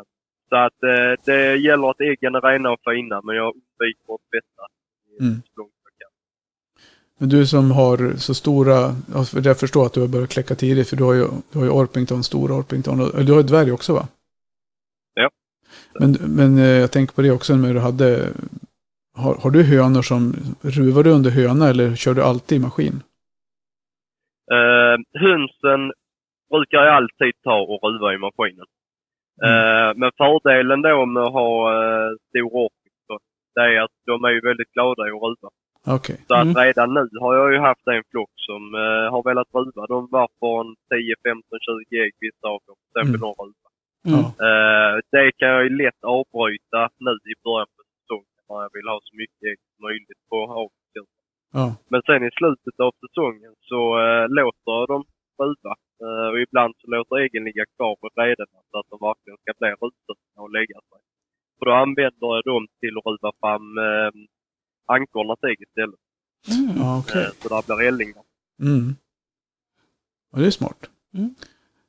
[0.48, 4.26] så att eh, det gäller att äggen är rena och fina men jag undviker att
[4.30, 4.64] tvätta
[5.20, 5.34] Mm.
[5.46, 6.12] så långt jag kan.
[7.18, 8.76] Men du som har så stora,
[9.44, 11.70] jag förstår att du har börjat kläcka tidigt, för du har ju, du har ju
[11.70, 14.08] Orpington, stor Orpington, och, du har ju dvärg också va?
[15.14, 15.30] Ja.
[16.00, 18.28] Men, men eh, jag tänker på det också när du hade,
[19.16, 23.02] har, har du hönor som, ruvar du under höna eller kör du alltid i maskin?
[24.52, 25.92] Eh, hönsen
[26.50, 28.66] brukar jag alltid ta och ruva i maskinen.
[29.46, 33.20] Eh, men fördelen då med att ha uh, stor Orpington,
[33.54, 35.48] det är att de är ju väldigt glada i att ruva.
[35.86, 36.16] Okej.
[36.28, 36.54] Så att Mm.
[36.64, 39.86] redan nu har jag ju haft en flock som eh, har velat ruva.
[39.94, 42.76] De var en 10, 15, 20 ägg vissa av dem.
[42.92, 43.12] Sen Mm.
[43.12, 43.68] vill de ruva.
[44.10, 44.24] Mm.
[44.46, 48.88] Eh, det kan jag ju lätt avbryta nu i början på säsongen när jag vill
[48.92, 51.08] ha så mycket ägg som möjligt på avelsdjur.
[51.58, 51.66] Ja.
[51.92, 55.04] Men sen i slutet av säsongen så eh, låter jag dem
[55.42, 55.74] ruva.
[56.04, 59.50] Eh, och ibland så låter äggen ligga kvar på rederna så att de verkligen ska
[59.60, 61.00] bli rutsugna och lägga sig.
[61.58, 64.10] För då använder jag dem till att ruva fram eh,
[64.88, 66.00] ankornas ägg istället.
[66.50, 66.76] Mm.
[66.82, 67.22] Ja, okej.
[67.22, 68.14] Eh, så där blir älling.
[68.62, 68.96] Mm.
[70.32, 70.78] Ja, det är smart.
[71.14, 71.34] Mm.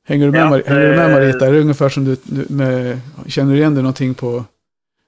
[0.04, 1.46] Hänger du med, Ja, Mar- hänger du med eh, Marita?
[1.46, 2.16] Är det ungefär som du,
[2.48, 4.44] med, känner du igen dig någonting på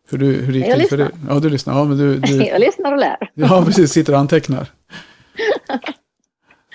[0.08, 1.08] hur, du, hur det gick Jag till för dig?
[1.28, 1.78] Ja, du lyssnar.
[1.78, 3.30] Ja, men du, du, Jag lyssnar och lär.
[3.34, 3.92] ja, precis.
[3.92, 4.68] Sitter och antecknar.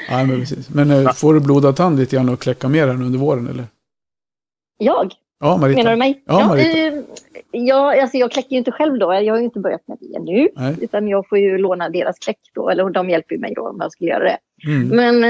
[0.10, 0.70] Ja, men precis.
[0.70, 3.66] Men eh, får du blodad tand lite grann och kläcka mer under våren, eller?
[4.78, 5.14] Jag?
[5.40, 5.78] Ja, Marita.
[5.78, 6.24] Menar du mig?
[6.26, 6.78] Ja, Marita.
[6.98, 7.04] eh,
[7.52, 9.14] ja, alltså jag kläcker ju inte själv då.
[9.14, 10.50] Jag har ju inte börjat med det ännu.
[10.56, 10.76] Nej.
[10.82, 12.70] Utan jag får ju låna deras kläck då.
[12.70, 14.38] Eller de hjälper ju mig då om jag skulle göra det.
[14.68, 14.88] Mm.
[14.88, 15.24] Men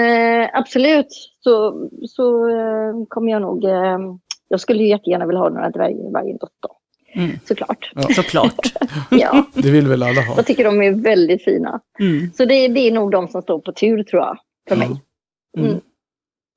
[0.44, 1.08] eh, absolut
[1.40, 3.64] så, så eh, kommer jag nog...
[3.66, 3.98] Eh,
[4.50, 6.72] jag skulle ju jättegärna vilja ha några dvärgar i varje dotter.
[7.14, 7.32] Mm.
[7.46, 7.92] Såklart.
[7.96, 8.02] Ja.
[8.16, 8.74] Såklart.
[9.12, 10.34] Ja, Det vill väl alla ha?
[10.36, 11.80] jag tycker de är väldigt fina.
[12.00, 12.32] Mm.
[12.34, 14.38] Så det, det är nog de som står på tur tror jag.
[14.70, 14.80] För Ja.
[14.80, 14.88] mig.
[15.58, 15.70] Mm.
[15.70, 15.82] Mm.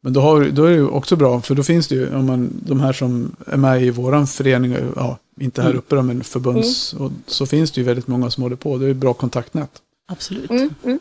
[0.03, 2.27] Men då, har, då är det ju också bra, för då finns det ju, om
[2.27, 5.79] man, de här som är med i våran förening, ja, inte här Mm.
[5.79, 8.79] uppe då, men förbunds, och, så finns det ju väldigt många som håller på.
[8.79, 9.71] Det är ju bra kontaktnät.
[10.09, 10.51] Absolut.
[10.51, 10.99] Mm, mm.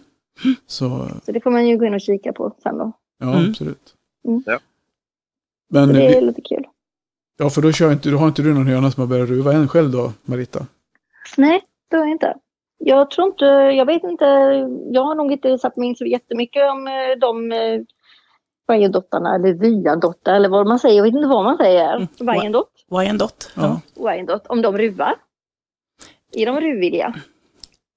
[0.67, 2.91] Så, Så det får man ju gå in och kika på sen då.
[3.19, 3.49] ja, Mm.
[3.49, 3.93] absolut.
[4.27, 4.43] Mm.
[4.45, 4.59] Ja.
[5.69, 6.63] Men, Så det är vi, lite kul.
[7.37, 9.53] ja, för då kör inte, då har inte du någon höna som har börjat ruva
[9.53, 10.65] än själv då, Marita?
[11.37, 12.33] Nej, det har jag inte.
[12.77, 14.25] Jag tror inte, jag vet inte,
[14.91, 17.81] jag har nog inte satt mig in så jättemycket om eh, de eh,
[18.75, 20.95] Wyandotarna eller Vyadotta eller vad man säger.
[20.95, 21.95] Jag vet inte vad man säger.
[21.95, 22.07] Mm.
[22.89, 23.45] Wyandot, Wyandotte.
[23.55, 23.81] Ja.
[23.95, 24.03] Ja.
[24.11, 25.15] Wyandot, om de ruvar.
[26.31, 27.13] Är de ruvvilliga?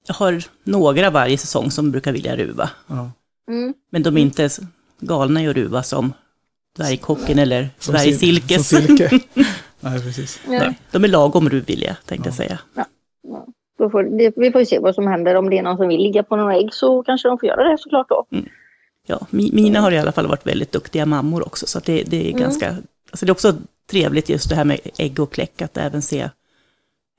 [0.06, 2.70] Jag har några varje säsong som brukar vilja ruva.
[2.86, 3.10] Ja.
[3.48, 3.74] Mm.
[3.90, 4.48] Men de är inte
[5.00, 6.12] galna i att ruva som
[6.76, 8.68] dvärgkocken eller dvärgsilkes.
[8.68, 9.10] som silke.
[9.80, 10.40] Nej, precis.
[10.46, 10.78] Nej.
[10.90, 12.36] De är lagom ruvvilliga, tänkte jag Ja.
[12.36, 12.58] säga.
[13.78, 14.02] Då får,
[14.40, 15.34] vi får ju se vad som händer.
[15.34, 17.64] Om det är någon som vill ligga på några ägg så kanske de får göra
[17.70, 18.26] det såklart då.
[19.06, 22.02] Ja, mi- mina har i alla fall varit väldigt duktiga mammor också, så att det,
[22.02, 22.40] det är Mm.
[22.42, 22.68] ganska...
[23.10, 23.54] Alltså det är också
[23.92, 26.30] trevligt just det här med ägg och kläck, att även se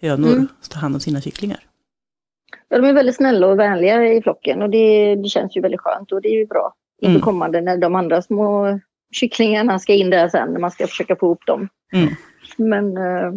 [0.01, 0.47] hönor Mm.
[0.69, 1.59] ta hand om sina kycklingar.
[2.69, 5.79] Ja, de är väldigt snälla och vänliga i flocken och det, det känns ju väldigt
[5.81, 7.21] skönt och det är ju bra inför Mm.
[7.21, 8.79] kommande när de andra små
[9.11, 11.69] kycklingarna ska in där sen när man ska försöka få ihop dem.
[11.93, 12.09] Mm.
[12.57, 13.31] Men eh,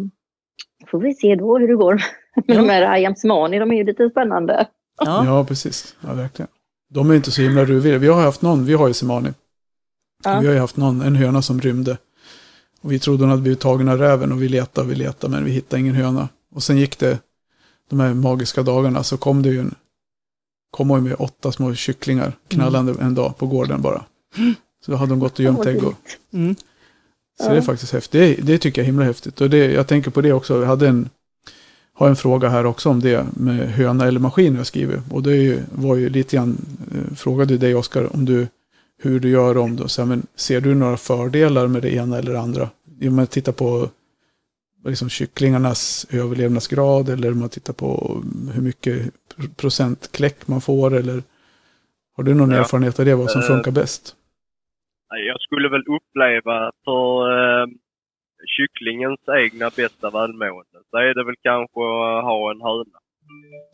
[0.87, 1.93] får vi se då hur det går
[2.47, 2.61] med Ja.
[2.61, 4.67] de här Ayamsmani, de är ju lite spännande.
[5.05, 5.95] Ja, Ja, precis.
[6.01, 6.49] Ja, verkligen.
[6.89, 7.97] De är inte så himla ruviga.
[7.97, 9.29] Vi har haft någon, vi har ju Semani.
[10.23, 10.39] Ja.
[10.41, 11.97] Vi har ju haft någon, en höna som rymde.
[12.81, 15.33] Och vi trodde hon hade blivit tagen av räven och vi letade och vi letade
[15.33, 16.29] men vi hittade ingen höna.
[16.55, 17.19] Och sen gick det,
[17.89, 19.75] de här magiska dagarna, så kom det ju en,
[20.71, 24.05] kom hon med åtta små kycklingar knallande en dag på gården bara.
[24.85, 25.83] Så då hade de gått och gömt ägg.
[25.83, 25.93] Och,
[26.33, 26.55] mm.
[27.41, 28.11] så det är faktiskt häftigt.
[28.11, 29.41] Det, det tycker jag är himla häftigt.
[29.41, 30.59] Och det, jag tänker på det också.
[30.59, 31.09] Jag hade en,
[31.93, 35.01] har en fråga här också om det med höna eller maskin jag skriver.
[35.11, 36.57] Och det är ju, var ju lite grann,
[36.95, 38.47] eh, frågade dig Oskar om du,
[39.03, 39.89] hur du gör om det.
[39.89, 42.69] Så här, men ser du några fördelar med det ena eller det andra?
[43.07, 43.89] Om man tittar på
[44.85, 48.21] liksom, kycklingarnas överlevnadsgrad eller om man tittar på
[48.53, 48.95] hur mycket
[49.35, 51.23] pr- procent kläck man får eller
[52.15, 52.57] har du någon Ja.
[52.57, 54.15] erfarenhet av det, vad som Eh, funkar bäst?
[55.27, 57.67] Jag skulle väl uppleva för eh,
[58.57, 62.97] kycklingens egna bästa välmående så är det väl kanske att ha en höna.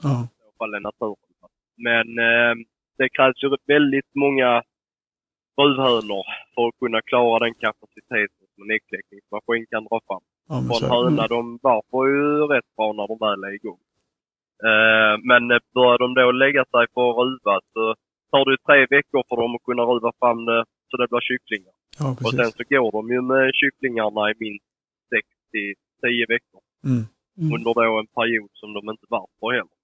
[0.03, 1.29] Ja, I alla fall i naturen.
[1.87, 2.53] Men eh,
[2.97, 4.63] det krävs ju väldigt många
[5.57, 10.23] bruvhönor för att kunna klara den kapaciteten som en äggkläckningsmaskin kan dra fram.
[10.49, 13.81] ja För en höna, de varför ju rätt bra när de väl är igång.
[14.69, 17.83] Eh, men eh, börjar de då lägga sig för att ruva så
[18.31, 21.75] tar det tre veckor för dem att kunna ruva fram det så det blir kycklingar.
[21.99, 24.69] Ja, Och sen så går de ju med kycklingarna i minst
[25.09, 27.03] 6 till 10 veckor Mm.
[27.37, 27.53] Mm.
[27.55, 29.77] under då en period som de inte värper heller.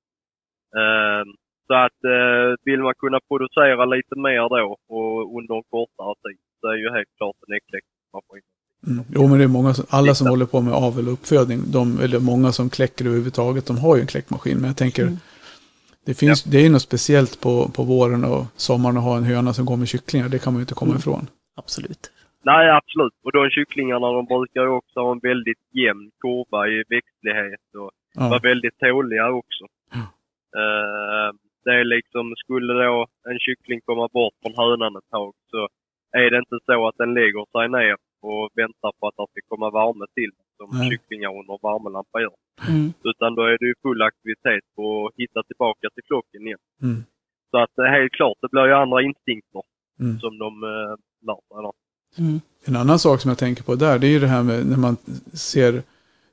[0.80, 1.24] Eh,
[1.70, 6.40] så att eh, vill man kunna producera lite mer då och under en kortare tid
[6.60, 8.46] så är ju helt klart en äggkläckningsmaskin.
[8.88, 9.04] Mm.
[9.16, 12.00] Jo, men det är många, som, alla som håller på med avel och uppfödning, de,
[12.04, 14.58] eller många som kläcker överhuvudtaget, de har ju en kläckmaskin.
[14.58, 15.18] Men jag tänker, Mm.
[16.06, 19.24] det, finns, det är ju något speciellt på, på våren och sommaren att ha en
[19.24, 20.30] höna som går med kycklingar.
[20.30, 21.00] Det kan man ju inte komma Mm.
[21.00, 21.28] ifrån.
[21.62, 22.12] Absolut.
[22.44, 23.14] Nej, absolut.
[23.24, 27.92] Och de kycklingarna de brukar ju också ha en väldigt jämn kurva i växtlighet och
[28.16, 29.64] Ja, vara väldigt tåliga också.
[29.94, 30.00] Ja.
[30.62, 31.30] Eh,
[31.64, 35.62] det är liksom, skulle då en kyckling komma bort från hönan ett tag så
[36.22, 37.96] är det inte så att den lägger sig ner
[38.28, 40.90] och väntar på att det ska komma värme till som Nej.
[40.90, 42.38] kycklingar under värmelampa gör.
[42.68, 42.94] Mm.
[43.10, 46.64] Utan då är det ju full aktivitet på att hitta tillbaka till flocken igen.
[46.82, 47.04] mm,
[47.52, 49.64] Så att är helt klart, det blir ju andra instinkter
[50.00, 50.20] mm.
[50.20, 50.94] som de eh,
[51.28, 51.60] lär sig.
[51.66, 51.74] då.
[52.18, 52.40] Mm.
[52.66, 54.78] En annan sak som jag tänker på där, det är ju det här med när
[54.78, 54.96] man
[55.34, 55.82] ser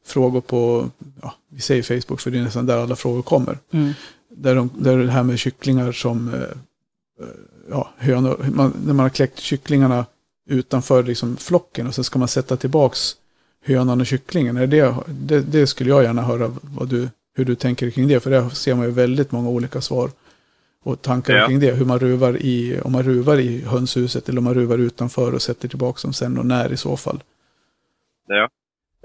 [0.06, 0.90] frågor på,
[1.22, 3.58] ja, vi säger Facebook för det är nästan där alla frågor kommer.
[3.70, 3.92] Mm.
[4.36, 7.28] Där, de, där det här med kycklingar som, eh, eh,
[7.70, 10.06] ja, hönor, man, när man har kläckt kycklingarna
[10.48, 13.16] utanför liksom flocken och sen ska man sätta tillbaks
[13.64, 14.56] hönan och kycklingen.
[14.56, 18.20] Är det, det, det skulle jag gärna höra vad du, hur du tänker kring det.
[18.20, 20.10] För där ser man ju väldigt många olika svar
[20.82, 21.46] och tankar Ja.
[21.46, 21.72] kring det.
[21.72, 25.42] Hur man ruvar i, om man ruvar i hönshuset eller om man ruvar utanför och
[25.42, 27.22] sätter tillbaka dem sen och när i så fall.
[28.26, 28.48] Ja.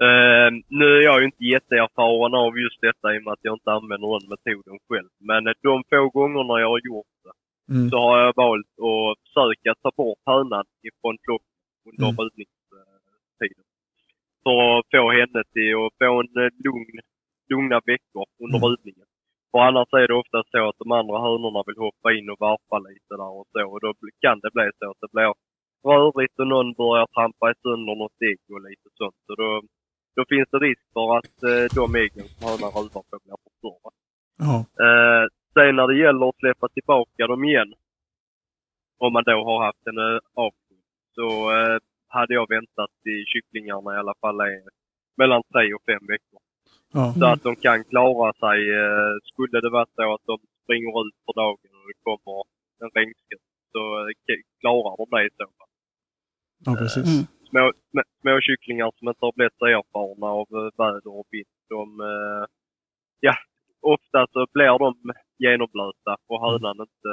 [0.06, 0.48] Eh,
[0.80, 3.72] nu är jag ju inte jätteerfaren av just detta i och med att jag inte
[3.78, 5.10] använder den metoden själv.
[5.30, 7.32] Men eh, de få gångerna jag har gjort det
[7.74, 7.90] Mm.
[7.90, 11.56] så har jag valt att försöka ta bort hönan ifrån flocken
[11.88, 12.18] under Mm.
[12.22, 13.64] rivningstiden.
[14.44, 16.96] För att få henne till att få en eh, lugn,
[17.50, 18.68] lugna veckor under Mm.
[18.70, 19.08] rivningen.
[19.50, 22.76] För annars är det ofta så att de andra hönorna vill hoppa in och varpa
[22.88, 23.62] lite där och så.
[23.72, 23.90] Och då
[24.24, 25.32] kan det bli så att det blir
[25.90, 29.18] rörigt och någon börjar trampa sönder något ägg och lite sånt.
[29.26, 29.48] Så då,
[30.16, 33.90] då finns det risk för att eh, de äggen som hönan ruvar på blir förstörda.
[34.86, 37.70] Eh, sen när det gäller att släppa tillbaka dem igen,
[39.04, 40.82] om man då har haft en eh, avskjutning,
[41.14, 41.78] så eh,
[42.16, 44.62] hade jag väntat till kycklingarna i alla fall är
[45.16, 46.40] mellan tre och fem veckor.
[46.92, 47.14] Ja.
[47.18, 48.58] Så att de kan klara sig.
[48.80, 52.36] Eh, skulle det vara så att de springer ut för dagen och det kommer
[52.82, 55.72] en regnskur så eh, klarar de det i så fall.
[56.66, 57.08] ja, precis.
[57.12, 57.26] Mm.
[57.52, 57.72] Små,
[58.20, 62.44] små, kycklingar som inte har blivit så erfarna av eh, väder och vind, de, eh,
[63.20, 63.34] ja,
[63.80, 64.90] ofta så blir de
[65.44, 67.10] genomblöta och hönan inte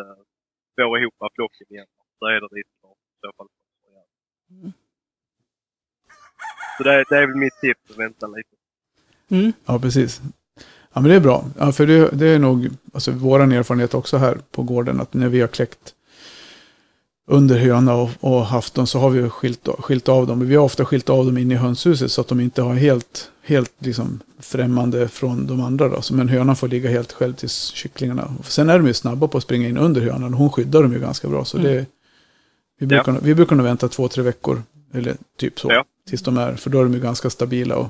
[0.75, 1.89] får ihop flocken igen.
[2.19, 3.49] Så är det risk för i så fall.
[4.52, 4.71] Mm.
[6.78, 8.56] Så det, det är väl mitt tips att vänta lite.
[9.32, 9.54] Mm.
[9.65, 10.21] Ja, precis.
[10.93, 11.43] Ja, men det är bra.
[11.58, 15.30] Ja, för det, det är nog alltså, vår erfarenhet också här på gården att när
[15.30, 15.95] vi har kläckt
[17.32, 20.48] under höna och, och haft dem så har vi skilt, skilt av dem.
[20.48, 23.32] Vi har ofta skilt av dem in i hönshuset så att de inte har helt,
[23.44, 25.89] helt liksom främmande från de andra.
[25.89, 26.02] Då.
[26.02, 28.32] Så, men hönan får ligga helt själv tills kycklingarna.
[28.44, 30.94] Sen är de ju snabba på att springa in under hönan och hon skyddar dem
[30.94, 31.46] ju ganska bra.
[31.46, 31.86] Så det,
[32.80, 34.63] vi, brukar, vi brukar nog vänta två, tre veckor
[34.94, 35.72] eller typ så.
[35.72, 35.84] Ja.
[36.10, 37.76] Tills de är, för då är de ju ganska stabila.
[37.76, 37.88] Och,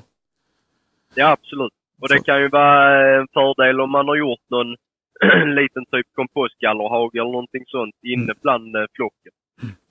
[1.15, 1.73] Ja, absolut.
[2.01, 4.75] Och det kan ju vara en fördel om man har gjort någon
[5.61, 8.37] liten typ kompostgallerhage eller någonting sånt inne Mm.
[8.43, 9.33] bland eh, flocken.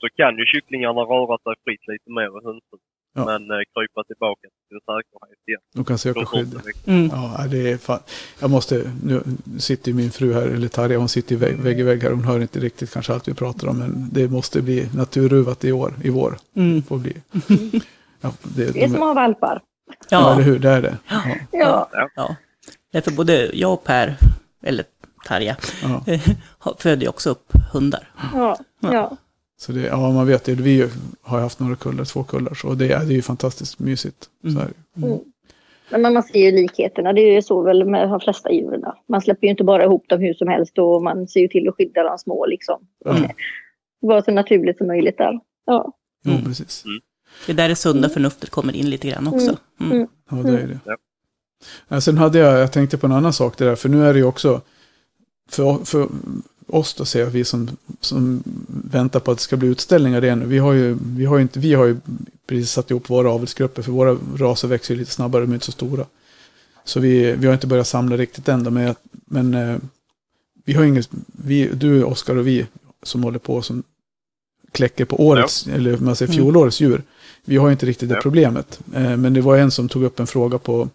[0.00, 2.86] Så kan ju kycklingarna röra sig fritt lite mer i hönshuset.
[3.14, 3.24] Ja.
[3.24, 5.60] Men eh, krypa tillbaka till säkerhet igen.
[5.74, 6.54] de kan söka De skydd.
[6.86, 7.06] Mm.
[7.12, 8.00] Ja, det är fan.
[8.40, 9.20] Jag måste, nu
[9.58, 12.10] sitter ju min fru här, eller Tarja, hon sitter vägg, vägg i vägg här.
[12.10, 15.72] Hon hör inte riktigt kanske allt vi pratar om, men det måste bli naturruvat i
[15.72, 16.36] år, i vår.
[16.56, 16.82] Mm.
[16.82, 17.12] Får bli.
[18.20, 19.62] Ja, det, Det är som att ha valpar.
[20.10, 20.98] ja, eller Ja, hur, det är det.
[21.08, 22.08] Ja, Ja.
[22.16, 22.36] ja.
[22.92, 24.16] Därför både jag och Per,
[24.62, 24.84] eller
[25.28, 26.04] Tarja, ja.
[26.78, 28.08] föder ju också upp hundar.
[28.34, 28.58] Ja.
[28.80, 29.16] ja.
[29.60, 30.54] Så det, ja, man vet det.
[30.54, 30.88] Vi
[31.22, 34.28] har ju haft några kullar, två kullar, så det, är- det är ju fantastiskt mysigt.
[34.42, 34.68] Så här.
[34.96, 35.18] Mm.
[35.90, 37.12] Men man ser ju likheterna.
[37.12, 38.82] Det är ju så väl med de flesta djuren.
[39.08, 41.68] Man släpper ju inte bara ihop dem hur som helst och man ser ju till
[41.68, 42.80] att skydda de små liksom.
[43.06, 43.30] Mm.
[44.00, 45.40] Vara så naturligt som möjligt där.
[45.66, 45.92] Ja.
[46.24, 46.44] Jo, Mm.
[46.44, 46.84] precis.
[47.46, 49.56] Det är där det sunda förnuftet kommer in lite grann också.
[49.80, 49.92] Mm.
[49.92, 50.08] Mm.
[50.30, 50.78] Ja, det är det.
[51.88, 54.12] Ja, sen hade jag, jag tänkte på en annan sak det där, för nu är
[54.12, 54.60] det ju också,
[55.48, 56.08] för, för
[56.66, 57.68] oss då ser jag, vi som,
[58.00, 61.42] som väntar på att det ska bli utställningar igen, vi har ju, vi har ju
[61.42, 61.96] inte, vi har ju
[62.46, 65.66] precis satt ihop våra avelsgrupper, för våra raser växer ju lite snabbare, de är inte
[65.66, 66.06] så stora.
[66.84, 68.94] Så vi, vi har inte börjat samla riktigt än men,
[69.26, 69.76] men eh,
[70.64, 72.66] vi har inget, vi, du, Oskar och vi
[73.02, 73.82] som håller på som
[74.72, 76.42] kläcker på årets, eller man säger Mm.
[76.44, 77.02] fjolårets djur.
[77.44, 78.20] Vi har ju inte riktigt det Ja.
[78.22, 78.80] problemet.
[78.94, 80.88] Eh, men det var en som tog upp en fråga på,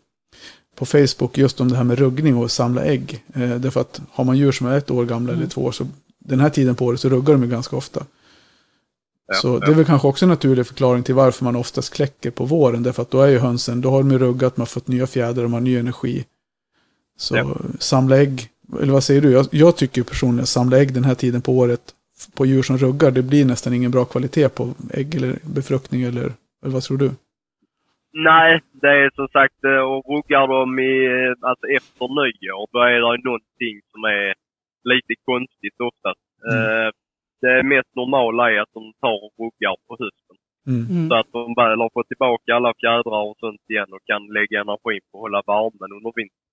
[0.76, 3.24] på Facebook just om det här med ruggning och samla ägg.
[3.34, 5.50] Eh, därför att har man djur som är ett år gamla eller Mm.
[5.50, 5.88] två år så
[6.20, 8.06] den här tiden på året så ruggar de ju ganska ofta.
[9.28, 9.60] Ja, så ja.
[9.60, 12.84] det är väl kanske också en naturlig förklaring till varför man oftast kläcker på våren.
[12.84, 15.08] Därför att då är ju hönsen, då har de ju ruggat, man har fått nya
[15.08, 16.26] fjädrar, de har ny energi.
[17.18, 17.58] Så Ja.
[17.80, 18.50] samla ägg,
[18.82, 19.32] eller vad säger du?
[19.32, 21.82] Jag, jag tycker personligen samla ägg den här tiden på året
[22.34, 26.34] på djur som ruggar, det blir nästan ingen bra kvalitet på ägg eller befruktning eller,
[26.64, 27.12] eller vad tror du?
[28.14, 32.80] Nej, det är som sagt, eh, och ruggar de i, eh, alltså efter nyår, då
[32.80, 34.34] är det någonting som är
[34.84, 36.22] lite konstigt oftast.
[36.52, 36.88] Mm.
[36.88, 36.92] Eh,
[37.42, 40.38] Det mest normala är att de tar och ruggar på hösten.
[40.72, 40.84] Mm.
[40.94, 41.06] Mm.
[41.10, 44.62] Så att de väl har fått tillbaka alla fjädrar och sånt igen och kan lägga
[44.66, 46.46] energi på att hålla värmen under vintern.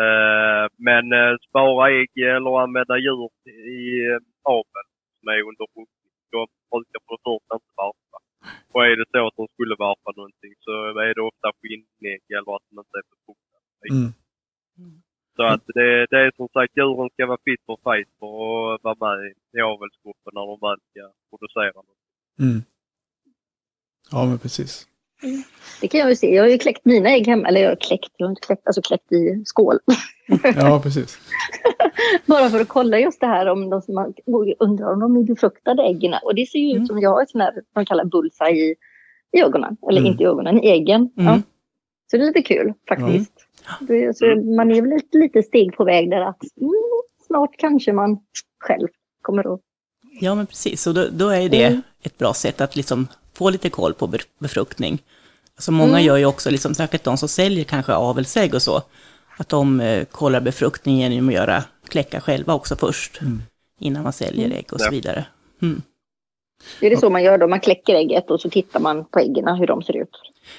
[0.00, 3.30] Eh, Men eh, spara ägg eller använda djur
[3.78, 3.80] i
[4.12, 4.20] eh,
[4.56, 4.86] avel
[5.18, 8.03] som är under ruggning, de brukar för det första inte varpa.
[8.72, 10.72] Och är det så att de skulle varpa någonting så
[11.06, 13.64] är det ofta skinnägg eller att de inte är befruktade.
[13.90, 14.12] Mm.
[15.36, 18.82] Så att det, det är som sagt, djuren ska vara fit for fight för att
[18.84, 22.02] vara med i avelsgruppen när de väl ska producera något.
[22.44, 22.60] Mm.
[24.10, 24.88] Ja, men precis.
[25.80, 26.34] Det kan jag ju se.
[26.34, 27.48] Jag har ju kläckt mina ägg hemma.
[27.48, 29.78] Eller jag har kläckt, jag har inte kläckt, alltså kläckt i skål.
[30.56, 31.18] Ja, precis.
[32.26, 34.14] Bara för att kolla just det här om de som man
[34.58, 36.14] undrar om de är befruktade äggen.
[36.22, 36.86] Och det ser ju ut Mm.
[36.86, 38.74] som jag har ett sån här, som man kallar bullseye i,
[39.32, 39.76] i ögonen.
[39.90, 40.12] Eller Mm.
[40.12, 41.10] inte i ögonen, i äggen.
[41.16, 41.26] Mm.
[41.26, 41.40] Ja.
[42.10, 43.32] Så det är lite kul faktiskt.
[43.80, 44.24] Det, så
[44.56, 46.72] man är väl lite, lite steg på väg där att mm,
[47.26, 48.18] snart kanske man
[48.60, 48.88] själv
[49.22, 49.60] kommer att...
[50.20, 50.86] Ja, men precis.
[50.86, 51.82] Och då, då är det Mm.
[52.02, 55.02] ett bra sätt att liksom få lite koll på bef- befruktning.
[55.56, 56.04] Alltså många Mm.
[56.04, 58.82] gör ju också, liksom, säkert de som säljer kanske avelsägg och så,
[59.36, 63.42] att de eh, kollar befruktningen genom att göra kläcka själva också först, Mm.
[63.80, 64.58] innan man säljer Mm.
[64.58, 65.24] ägg och så vidare.
[65.62, 65.82] Mm.
[66.80, 69.18] Det är det så man gör då, man kläcker ägget och så tittar man på
[69.18, 70.10] äggen hur de ser ut.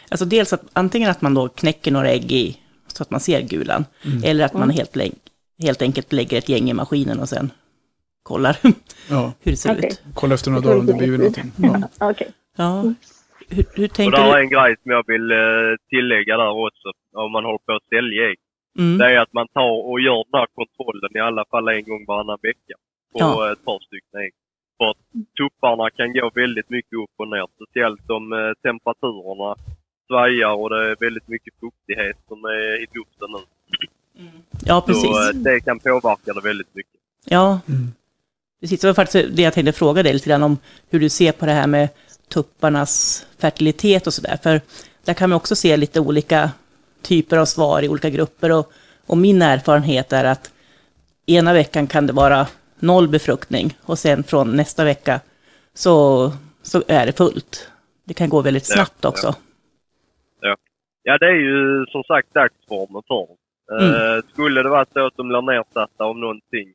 [0.09, 2.57] Alltså dels att antingen att man då knäcker några ägg i,
[2.87, 3.85] så att man ser gulan,
[4.23, 4.75] eller att man Mm.
[4.75, 4.97] helt,
[5.59, 7.51] helt enkelt lägger ett gäng i maskinen och sen
[8.23, 8.57] kollar
[9.09, 9.89] Ja, hur det ser Okej.
[9.89, 10.01] ut.
[10.13, 11.09] kolla efter några dagar om det tid.
[11.09, 11.51] någonting.
[11.57, 11.81] Ja.
[12.09, 12.31] Okej.
[12.55, 12.93] Ja.
[13.49, 14.41] Hur, hur Och tänker där är du?
[14.43, 15.37] en grej som jag vill eh,
[15.89, 18.37] tillägga där också, om man håller på att sälja ägg.
[18.79, 18.97] Mm.
[18.97, 22.05] Det är att man tar och gör den här kontrollen i alla fall en gång
[22.05, 22.75] varannan vecka
[23.13, 23.51] på Ja.
[23.51, 24.33] ett par stycken ägg.
[24.77, 24.97] För att
[25.37, 29.55] tupparna kan gå väldigt mycket upp och ner, speciellt om eh, temperaturerna
[30.07, 33.41] svajar och det är väldigt mycket fuktighet som är i luften nu.
[34.65, 35.05] Ja, Så precis.
[35.33, 36.99] eh, det kan påverka det väldigt mycket.
[37.25, 37.87] Ja, Mm.
[38.61, 38.81] precis.
[38.81, 40.57] Det var faktiskt det jag tänkte fråga dig lite grann om
[40.89, 41.89] hur du ser på det här med
[42.29, 44.37] tupparnas fertilitet och sådär.
[44.43, 44.61] För
[45.05, 46.49] där kan man också se lite olika
[47.01, 48.51] typer av svar i olika grupper.
[48.51, 48.71] Och,
[49.07, 50.53] och min erfarenhet är att
[51.25, 52.47] ena veckan kan det vara
[52.79, 55.19] noll befruktning och sen från nästa vecka
[55.73, 57.71] så, så är det fullt.
[58.03, 59.09] Det kan gå väldigt Ja, snabbt ja.
[59.09, 59.35] också.
[61.07, 63.37] Ja, det är ju som sagt dagsformen för dem.
[63.79, 66.67] Eh, skulle det vara så att de blir nedsatta av någonting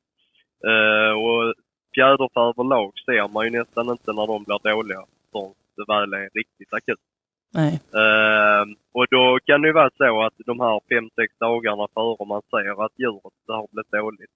[0.71, 1.55] eh, och
[1.95, 5.03] fjäderfä överlag ser man ju nästan inte när de blir dåliga
[5.77, 6.99] det väl är riktigt akut.
[7.55, 7.81] Nej.
[7.95, 8.63] Eh,
[8.93, 11.11] och då kan det ju vara så att de här 5-6
[11.41, 14.31] dagarna före man ser att djuret har blivit dåligt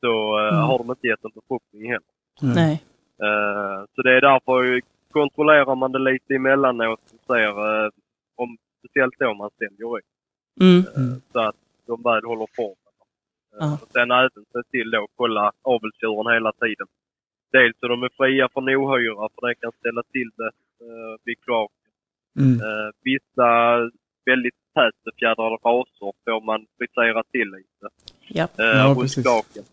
[0.00, 0.60] så eh, Mm.
[0.60, 2.12] har de inte gett en befruktning heller.
[2.42, 2.82] Nej.
[3.22, 7.90] Eh, så det är därför kontrollerar man det lite emellanåt och ser eh,
[8.36, 10.04] om, speciellt då man säljer ägg.
[10.60, 10.84] Mm.
[10.96, 11.20] Mm.
[11.32, 11.56] så att
[11.86, 12.76] de väl håller formen.
[13.60, 13.78] Ja.
[13.82, 16.86] Och sen även se till då att kolla avelsdjuren hela tiden.
[17.52, 20.50] Dels så de är fria från ohyra för det kan ställa till det
[20.84, 21.90] eh, vid kloaken.
[22.40, 22.60] Mm.
[22.60, 23.50] Eh, vissa
[24.30, 27.86] väldigt tätbefjädrade raser får man frisera till lite
[28.38, 28.44] Ja.
[28.58, 29.24] eh, Ja, precis.
[29.24, 29.64] kloaken.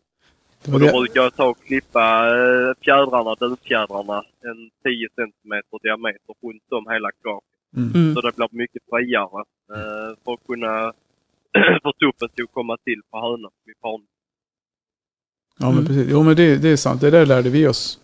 [0.63, 2.05] Det var Och då brukar jag ta och klippa
[2.37, 4.17] eh, fjädrarna, duvfjädrarna,
[4.49, 5.53] en 10 cm
[5.83, 7.59] diameter runt om hela kloaken.
[7.77, 7.89] Mm.
[7.95, 8.13] Mm.
[8.13, 9.41] Så det blir mycket friare
[9.75, 10.93] eh, för att kunna
[11.83, 14.07] för tuppen till att komma till på hönan vid parning.
[15.59, 15.85] Ja, men Mm.
[15.85, 16.07] precis.
[16.11, 17.01] Jo, men det, det är sant.
[17.01, 17.99] Det där lärde vi oss.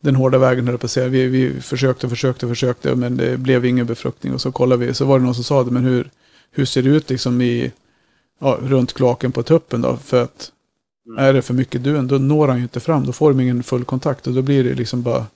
[0.00, 1.08] Den hårda vägen, höll på att säga.
[1.08, 4.34] Vi, vi försökte, försökte, försökte, men det blev ingen befruktning.
[4.34, 6.10] Och så kollade vi, så var det någon som sa det, men hur,
[6.50, 7.72] hur ser det ut liksom i,
[8.40, 9.96] ja, runt klaken på tuppen då?
[9.96, 10.52] För att
[11.06, 11.24] Mm.
[11.24, 13.06] är det för mycket dun, då når han ju inte fram.
[13.06, 15.26] Då får de ingen full kontakt och då blir det liksom bara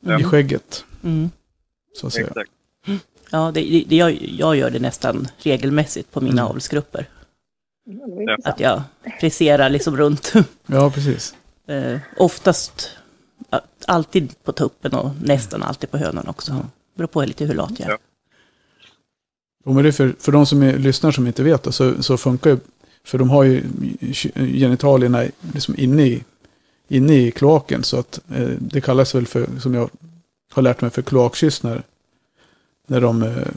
[0.00, 0.20] Ja.
[0.20, 1.30] i skägget, Mm.
[2.00, 2.26] så att säga.
[2.26, 2.50] Exakt.
[3.30, 6.44] Ja, det, det, det- jag, jag gör det nästan regelmässigt på mina Mm.
[6.50, 7.08] avelsgrupper.
[7.88, 8.48] Ja, det.
[8.48, 8.82] Att jag
[9.20, 10.32] friserar liksom runt.
[10.66, 11.34] Ja, precis.
[11.66, 12.90] Eh, oftast
[13.86, 16.52] alltid på tuppen och nästan alltid på hönan också.
[16.52, 16.68] Ja.
[16.94, 17.98] Beror på lite hur lat jag är.
[19.64, 19.72] Ja.
[19.72, 22.16] Men det är för, för de som är, lyssnar som inte vet det, så, så
[22.16, 22.58] funkar ju,
[23.04, 23.62] för de har ju
[24.34, 25.24] genitalierna
[25.54, 26.24] liksom inne i,
[26.88, 29.90] inne i kloaken, så att eh, det kallas väl för, som jag
[30.52, 31.82] har lärt mig, för kloakkyss när,
[32.86, 33.48] när de eh,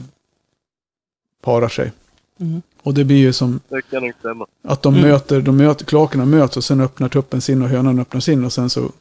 [1.42, 1.92] parar sig.
[2.40, 2.62] Mm.
[2.82, 3.60] Och det blir ju som
[4.62, 5.08] att de Mm.
[5.10, 8.52] möter, de möter, kloakerna möts och sen öppnar tuppen sin och hönan öppnar sin och
[8.52, 8.92] sen så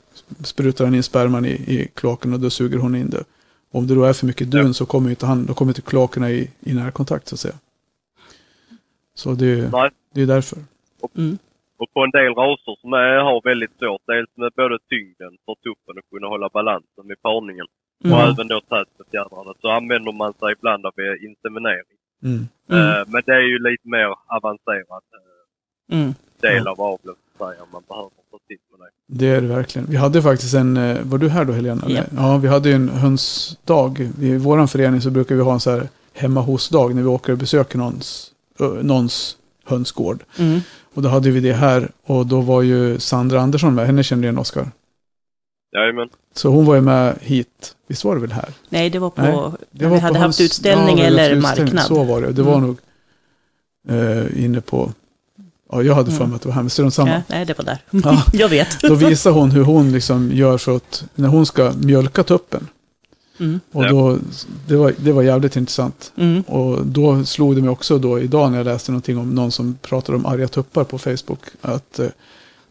[0.43, 3.23] sprutar han in sperman i, i kloaken och då suger hon in det.
[3.71, 4.73] Om det då är för mycket dun Ja.
[4.73, 7.55] så kommer inte han, då kommer inte kloakerna i, i närkontakt så att säga.
[9.15, 9.89] Så det, Nej.
[10.13, 10.57] det är därför.
[11.17, 11.37] Mm.
[11.77, 15.55] Och på en del raser som är, har väldigt svårt, dels med både tyngden för
[15.55, 18.19] tuppen att kunna hålla balansen vid parningen och Mm.
[18.19, 21.98] även då tätbefjädrade, så använder man sig ibland av eh, inseminering.
[22.23, 22.47] Mm.
[22.69, 22.89] Mm.
[22.89, 26.13] Eh, men det är ju lite mer avancerad eh, Mm.
[26.41, 26.79] del av
[27.39, 27.65] säga.
[27.71, 29.19] Man behöver ta till med det.
[29.19, 29.87] Det är det verkligen.
[29.89, 31.83] Vi hade faktiskt en, eh, var du här då Helena?
[31.87, 32.03] Ja.
[32.17, 34.09] ja vi hade ju en hönsdag.
[34.21, 37.31] I vår förening så brukar vi ha en så här hemma hos-dag när vi åker
[37.31, 38.31] och besöker någons,
[38.81, 40.23] någons hönsgård.
[40.39, 40.59] Mm.
[40.93, 44.25] Och då hade vi det här och då var ju Sandra Andersson med, henne kände
[44.27, 44.67] igen Oskar.
[45.73, 46.09] Jajamän.
[46.35, 48.49] Så hon var ju med hit, visst var det väl här?
[48.69, 49.31] Nej, det var på, Nej,
[49.71, 51.97] Det vi var hade på haft hans- utställning ja, vi hade eller haft utställning, marknad.
[51.97, 52.67] Så var det, det var Mm.
[52.67, 52.77] nog
[53.89, 54.93] eh, inne på,
[55.71, 56.29] ja jag hade för Mm.
[56.29, 57.09] mig att det var här, men strunt samma.
[57.11, 57.77] Ja, nej, det var där.
[57.91, 58.23] Ja.
[58.33, 58.79] jag vet.
[58.81, 62.67] Då visar hon hur hon liksom gör för att, när hon ska mjölka tuppen.
[63.39, 63.59] Mm.
[63.71, 63.89] Och Ja.
[63.89, 64.17] då,
[64.67, 66.11] det var, det var jävligt intressant.
[66.17, 66.41] Mm.
[66.41, 69.77] Och då slog det mig också då idag när jag läste någonting om någon som
[69.81, 71.39] pratade om arga tuppar på Facebook.
[71.61, 72.07] Att eh,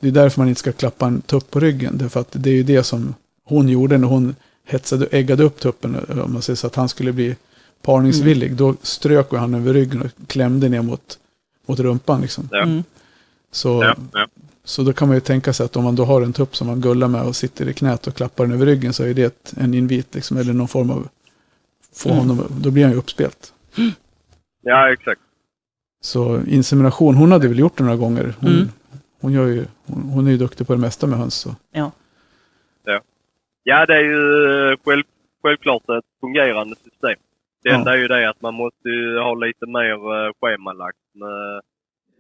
[0.01, 1.99] det är därför man inte ska klappa en tupp på ryggen.
[1.99, 4.35] Därför att det är ju det som hon gjorde när hon
[4.65, 7.37] hetsade, äggade upp tuppen, om man säger så att han skulle bli
[7.83, 11.19] parningsvillig, då strök han över ryggen och klämde ner mot,
[11.67, 12.49] mot rumpan liksom.
[12.53, 12.63] Ja.
[12.63, 12.83] Mm.
[13.53, 14.27] Så, Ja, ja.
[14.65, 16.67] så då kan man ju tänka sig att om man då har en tupp som
[16.67, 19.23] man gullar med och sitter i knät och klappar den över ryggen så är det
[19.23, 21.09] ett, en invit liksom, eller någon form av,
[21.95, 22.19] få Mm.
[22.21, 23.53] honom, då blir han ju uppspelt.
[24.63, 25.21] ja, exakt.
[26.01, 28.35] Så insemination, hon hade väl gjort det några gånger.
[28.41, 28.69] Hon, Mm.
[29.21, 31.35] Hon, gör ju, hon, hon är ju duktig på det mesta med höns.
[31.35, 31.57] Så.
[31.71, 31.91] Ja.
[33.63, 35.03] Ja, det är ju själv,
[35.43, 37.19] självklart ett fungerande system.
[37.63, 37.75] Det Ja.
[37.75, 40.99] enda är ju det att man måste ju ha lite mer eh, schemalagt.
[41.15, 41.61] Med,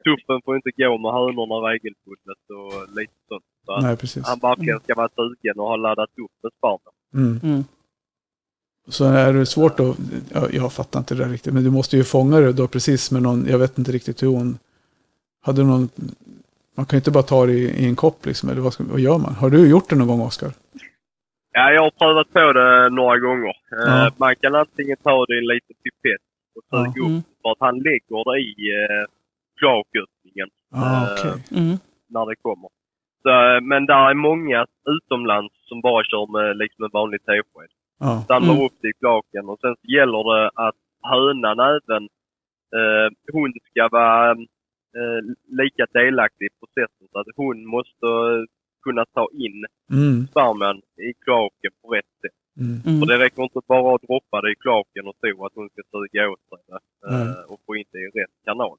[0.05, 3.44] tuppen får inte gå med hönorna regelbundet och lite sånt.
[3.66, 4.26] Så Nej, precis.
[4.26, 6.94] han verkligen ska vara sugen och ha laddat upp med sparmen.
[7.14, 7.40] Mm.
[7.42, 7.64] Mm.
[8.88, 9.96] Så är det svårt att,
[10.34, 13.11] ja, jag fattar inte det där riktigt, men du måste ju fånga det då precis
[13.11, 14.59] med någon, jag vet inte riktigt hur hon,
[15.40, 15.88] hade någon,
[16.78, 18.84] man kan ju inte bara ta det i, i en kopp liksom, eller vad, ska,
[18.94, 19.34] vad gör man?
[19.42, 20.50] Har du gjort det någon gång Oskar?
[21.58, 23.54] Ja, jag har prövat på det några gånger.
[23.76, 24.10] Eh, Ja.
[24.16, 26.24] Man kan antingen ta det i en liten pipett
[26.56, 26.78] och Ja.
[26.78, 27.22] suga upp Mm.
[27.42, 28.52] för att han lägger det i
[28.82, 29.04] eh,
[29.58, 31.36] kloaköppningen Ah, Eh, okej.
[31.60, 31.76] Mm.
[32.14, 32.68] när det kommer.
[33.22, 34.66] Så, eh, men där är många
[34.96, 37.70] utomlands som bara kör med liksom en vanlig tesked.
[38.00, 38.24] Ja.
[38.28, 38.64] Samlar Mm.
[38.66, 40.78] upp det i klaken och sen så gäller det att
[41.12, 42.02] hönan även,
[42.78, 44.36] eh, hon ska vara
[44.97, 45.20] eh,
[45.62, 47.07] lika delaktig i processen.
[47.12, 48.07] Så att hon måste
[48.84, 50.26] kunna ta in Mm.
[50.30, 50.76] sperman
[51.09, 52.39] i klaken på rätt sätt.
[52.61, 52.76] Mm.
[52.86, 53.01] Mm.
[53.01, 55.82] För det räcker inte bara att droppa det i klaken och tro att hon ska
[55.93, 56.80] suga åt sig det
[57.14, 58.76] eh, och få in det i rätt kanal.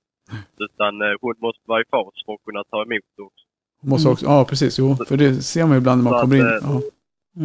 [0.60, 3.46] Utan eh, hon måste vara i fas för att kunna ta emot det också.
[3.84, 4.14] Måste Mm.
[4.14, 6.46] också, ja precis, jo, för det ser man ju ibland när man Så kommer in.
[6.48, 6.82] att, eh, Ja.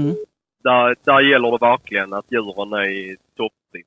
[0.00, 0.14] Mm.
[0.64, 3.86] Där, där gäller det verkligen att djuren är i topptrim.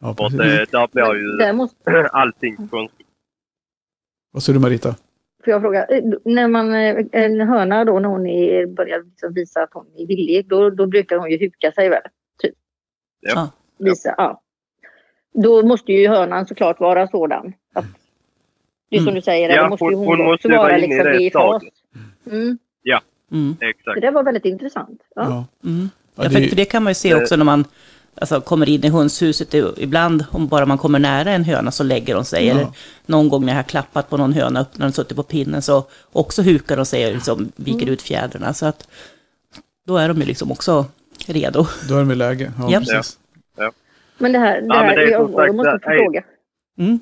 [0.00, 1.14] Ja, För det, där blir
[1.48, 3.06] ju måste, allting konstigt.
[4.32, 4.94] Vad säger du Marita?
[5.44, 9.34] får jag fråga, eh, när man, eh, en höna då när hon är, börjar liksom
[9.34, 12.02] visa att hon är villig, då, då brukar hon ju huka sig väl?
[12.42, 12.54] Typ.
[13.20, 13.32] Ja.
[13.34, 13.50] Ja.
[13.78, 14.42] Visa, ja.
[15.34, 17.52] Då måste ju hönan såklart vara sådan.
[17.74, 17.84] Att,
[18.90, 19.14] det är som Mm.
[19.14, 21.04] du säger, Ja, då måste ju hon- hon, hon måste vara vara inne i liksom
[21.12, 21.62] det i fas.
[22.30, 22.58] Mm.
[23.32, 23.56] Mm.
[23.60, 23.94] Exakt.
[23.94, 25.00] Det där var väldigt intressant.
[25.14, 25.22] Ja.
[25.62, 25.68] Ja.
[25.70, 25.88] Mm.
[26.14, 27.64] Ja, Ja, det för, för det kan man ju se också när man
[28.14, 29.54] alltså, kommer in i hönshuset.
[29.76, 32.46] Ibland, om bara man kommer nära en höna så lägger de sig.
[32.46, 32.54] Ja.
[32.54, 32.66] Eller
[33.06, 35.62] någon gång när jag har klappat på någon höna upp när den suttit på pinnen
[35.62, 38.54] så också hukar de sig och liksom viker ut fjädrarna.
[38.54, 38.88] Så att
[39.86, 40.86] då är de ju liksom också
[41.26, 41.66] redo.
[41.88, 42.52] Då är de i läge.
[42.58, 42.78] Ja, Ja.
[42.78, 43.18] precis.
[44.18, 46.24] Men det här, det Ja, men här det är jag, jag måste få fråga.
[46.78, 47.00] Mm.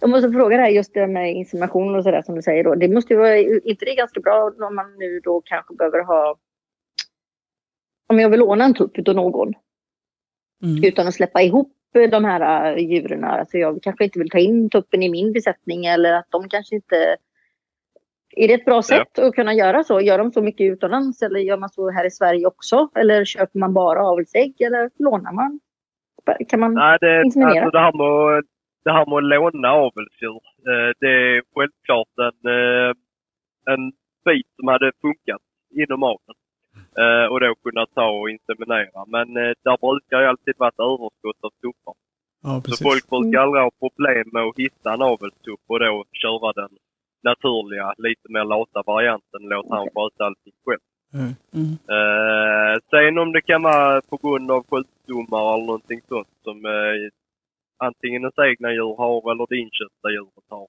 [0.00, 2.74] Jag måste fråga det här just det med insemination och sådär som du säger då.
[2.74, 6.04] Det måste ju vara, inte det är ganska bra om man nu då kanske behöver
[6.04, 6.36] ha
[8.08, 9.54] om jag vill låna en tupp utav någon
[10.62, 10.84] Mm.
[10.84, 11.72] utan att släppa ihop
[12.10, 13.24] de här äh, djuren.
[13.24, 16.74] Alltså jag kanske inte vill ta in tuppen i min besättning eller att de kanske
[16.74, 17.16] inte...
[18.36, 20.00] Är det ett bra sätt att kunna göra så?
[20.00, 22.88] Gör de så mycket utomlands eller gör man så här i Sverige också?
[22.94, 25.60] Eller köper man bara avelsägg eller lånar man?
[26.48, 26.74] Kan man...
[26.74, 27.64] Nej, det, Inseminera.
[27.64, 28.44] alltså det här med, att-
[28.84, 30.40] det här med att låna avelsdjur,
[30.70, 32.92] eh, det är självklart en, eh,
[33.74, 33.92] en
[34.24, 35.42] bit som hade funkat
[35.74, 36.38] inom aveln.
[37.02, 39.04] Eh, och då kunna ta och inseminera.
[39.06, 41.94] Men eh, där brukar ju alltid vara ett överskott av tuppar.
[42.42, 46.52] Ja, Så folk brukar aldrig ha problem med att hitta en avelstupp och då köra
[46.52, 46.70] den
[47.24, 49.40] naturliga, lite mer lata varianten.
[49.42, 50.84] Låta han sköta allting själv.
[51.14, 51.72] Eh, Mm.
[51.96, 56.96] Eh, sen om det kan vara på grund av sjukdomar eller någonting sånt som eh,
[57.86, 60.66] antingen ens egna djur har eller det inköpta djuret har.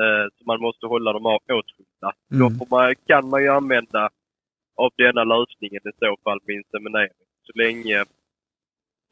[0.00, 2.10] Eh, så man måste hålla dem av- åtskilda.
[2.40, 2.58] Då Mm.
[2.58, 4.10] får man, kan man ju använda
[4.82, 7.18] av denna lösningen i så fall med inseminering.
[7.46, 7.96] Så länge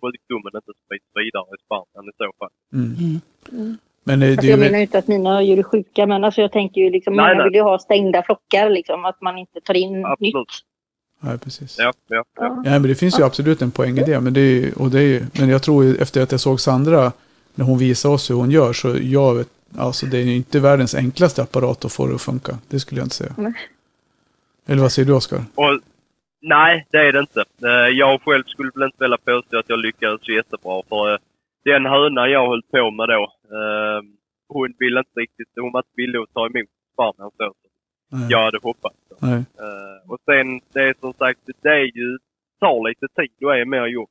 [0.02, 2.52] sjukdomen inte sprids vidare i sperman i så fall.
[2.74, 2.90] Mm.
[3.00, 3.20] Mm.
[3.52, 3.76] Mm.
[4.04, 6.52] Men det, Alltså jag menar ju inte att mina djur är sjuka men alltså jag
[6.52, 7.44] tänker ju liksom, Nej, nej.
[7.44, 10.34] vill ju ha stängda flockar liksom, att man inte tar in Absolut.
[10.34, 10.46] nytt.
[11.20, 11.76] Ja, precis.
[11.78, 12.62] Ja, ja, ja.
[12.64, 12.70] Ja.
[12.70, 14.20] Men det finns ju absolut en poäng i det.
[14.20, 16.60] Men, det är, ju- och det är, ju- men jag tror efter att jag såg
[16.60, 17.12] Sandra,
[17.54, 20.60] när hon visade oss hur hon gör, så jag vet, alltså det är ju inte
[20.60, 22.58] världens enklaste apparat att få det att funka.
[22.68, 23.34] Det skulle jag inte säga.
[23.38, 23.52] Nej.
[24.66, 25.40] Eller vad säger du Oskar?
[26.44, 27.44] Nej, det är det inte.
[27.62, 30.82] Eh, Jag själv skulle väl inte vilja påstå att jag lyckades jättebra.
[30.88, 31.18] För eh,
[31.64, 33.22] den höna jag höll på med då,
[33.56, 34.00] eh,
[34.48, 37.54] hon ville inte riktigt, hon var inte villig att ta emot sperman så
[38.10, 38.96] som jag hade hoppats.
[39.20, 39.44] Nej.
[40.08, 42.18] Och sen, det är som sagt, det är ju,
[42.60, 44.10] tar lite tid och är mer jobb.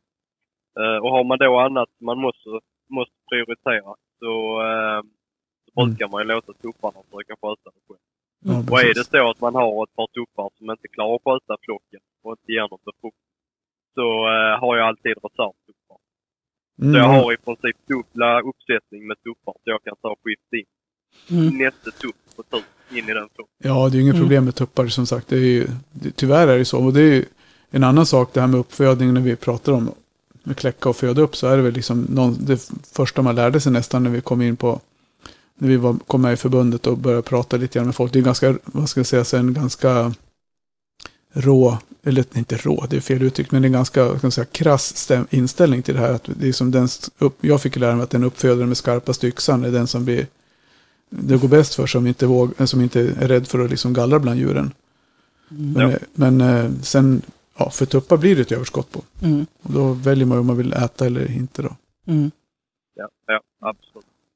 [1.01, 2.49] Och har man då annat man måste,
[2.89, 5.89] måste prioritera så, så Mm.
[5.89, 7.99] brukar man ju låta tupparna försöka sköta det själv.
[8.45, 11.21] Ja, Och är det så att man har ett par tuppar som inte klarar att
[11.25, 13.31] sköta flocken och inte ger någon befruktning
[13.97, 15.97] så eh, har jag alltid reservtuppar.
[16.81, 17.21] Mm, Så jag ja.
[17.23, 20.69] har i princip dubbla uppsättning med tuppar så jag kan ta och skifta in
[21.31, 21.57] Mm.
[21.57, 22.63] nästa tupp på tur
[22.97, 23.55] in i den flocken.
[23.63, 24.23] Ja, det är ju inget Mm.
[24.23, 25.27] problem med tuppar som sagt.
[25.27, 26.85] Det är ju, det, tyvärr är det så.
[26.85, 27.25] Och det är ju,
[27.73, 29.91] En annan sak, det här med uppfödning, när vi pratar om
[30.43, 33.59] att kläcka och föda upp, så är det väl liksom någon, det första man lärde
[33.59, 34.79] sig nästan när vi kom in på,
[35.61, 38.13] när vi var, kom med i förbundet och började prata lite grann med folk.
[38.13, 40.13] Det är ganska, vad ska jag säga, en ganska
[41.33, 44.33] rå, eller inte rå, det är fel uttryck, men det är en ganska ska jag
[44.33, 46.13] säga, krass stäm, inställning till det här.
[46.13, 46.87] Att det är som den,
[47.17, 50.27] upp, jag fick lära mig att den uppfödaren med skarpaste yxan är den som blir,
[51.09, 54.19] det går bäst för, som inte, våg, som inte är rädd för att liksom gallra
[54.19, 54.71] bland djuren.
[55.51, 55.71] Mm.
[55.73, 55.97] Men, Ja.
[56.13, 57.21] men eh, sen,
[57.57, 59.01] ja, för tuppar blir det ett överskott på.
[59.21, 59.45] Mm.
[59.63, 61.75] Och då väljer man om man vill äta eller inte då.
[62.07, 62.31] Mm.
[62.95, 63.90] Ja, ja absolut.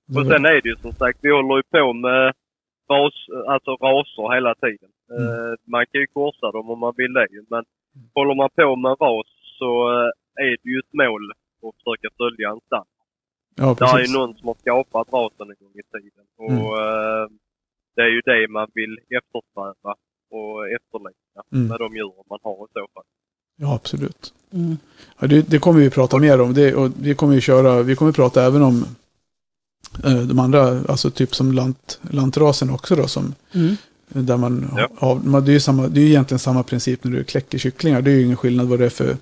[0.08, 2.34] Och sen är det ju som sagt, vi håller ju på med
[2.92, 3.14] ras,
[3.54, 4.90] alltså raser hela tiden.
[5.12, 5.24] Mm.
[5.30, 7.64] Eh, man kan ju korsa dem om man vill det men
[8.16, 9.28] håller man på med ras
[9.60, 12.88] så eh, är det ju ett mål att försöka följa en stam.
[13.56, 16.26] ja, Det är ju någon som har skapat rasen en gång i tiden.
[16.44, 17.28] Och eh,
[17.96, 19.92] det är ju det man vill eftersträva
[20.38, 21.68] och efterlikna Mm.
[21.68, 23.04] med de djur man har i så fall.
[23.58, 24.34] Ja, absolut.
[24.54, 24.78] Mm.
[25.20, 26.54] Ja, det, det kommer vi prata mer om.
[26.54, 28.86] Det, och vi kommer ju köra, vi kommer prata även om
[30.04, 33.76] de andra, alltså typ som lant, lantrasen också då, som Mm.
[34.08, 34.90] där man, Ja.
[35.02, 35.20] ja.
[35.24, 38.02] man, det, är ju samma, det är ju egentligen samma princip när du kläcker kycklingar.
[38.02, 39.18] Det är ju ingen skillnad vad det är för,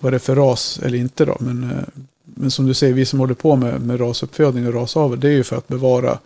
[0.00, 1.36] vad det är för ras eller inte då.
[1.40, 1.76] Men, eh,
[2.24, 5.32] men som du säger, vi som håller på med, med rasuppfödning och rasavel, det är
[5.32, 6.18] ju för att bevara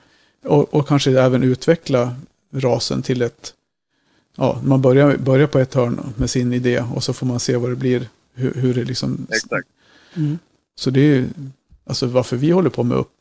[0.44, 2.14] och, och kanske även utveckla
[2.54, 3.52] rasen till ett,
[4.36, 7.56] ja, man börjar, börjar på ett hörn med sin idé och så får man se
[7.56, 9.68] vad det blir, hur, hur det liksom Exakt.
[10.14, 10.38] Mm.
[10.74, 11.28] så det är ju,
[11.86, 13.12] alltså varför vi håller på med upp,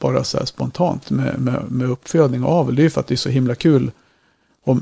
[0.00, 3.06] bara så här spontant med, med, med uppfödning och avel, det är ju för att
[3.06, 3.90] det är så himla kul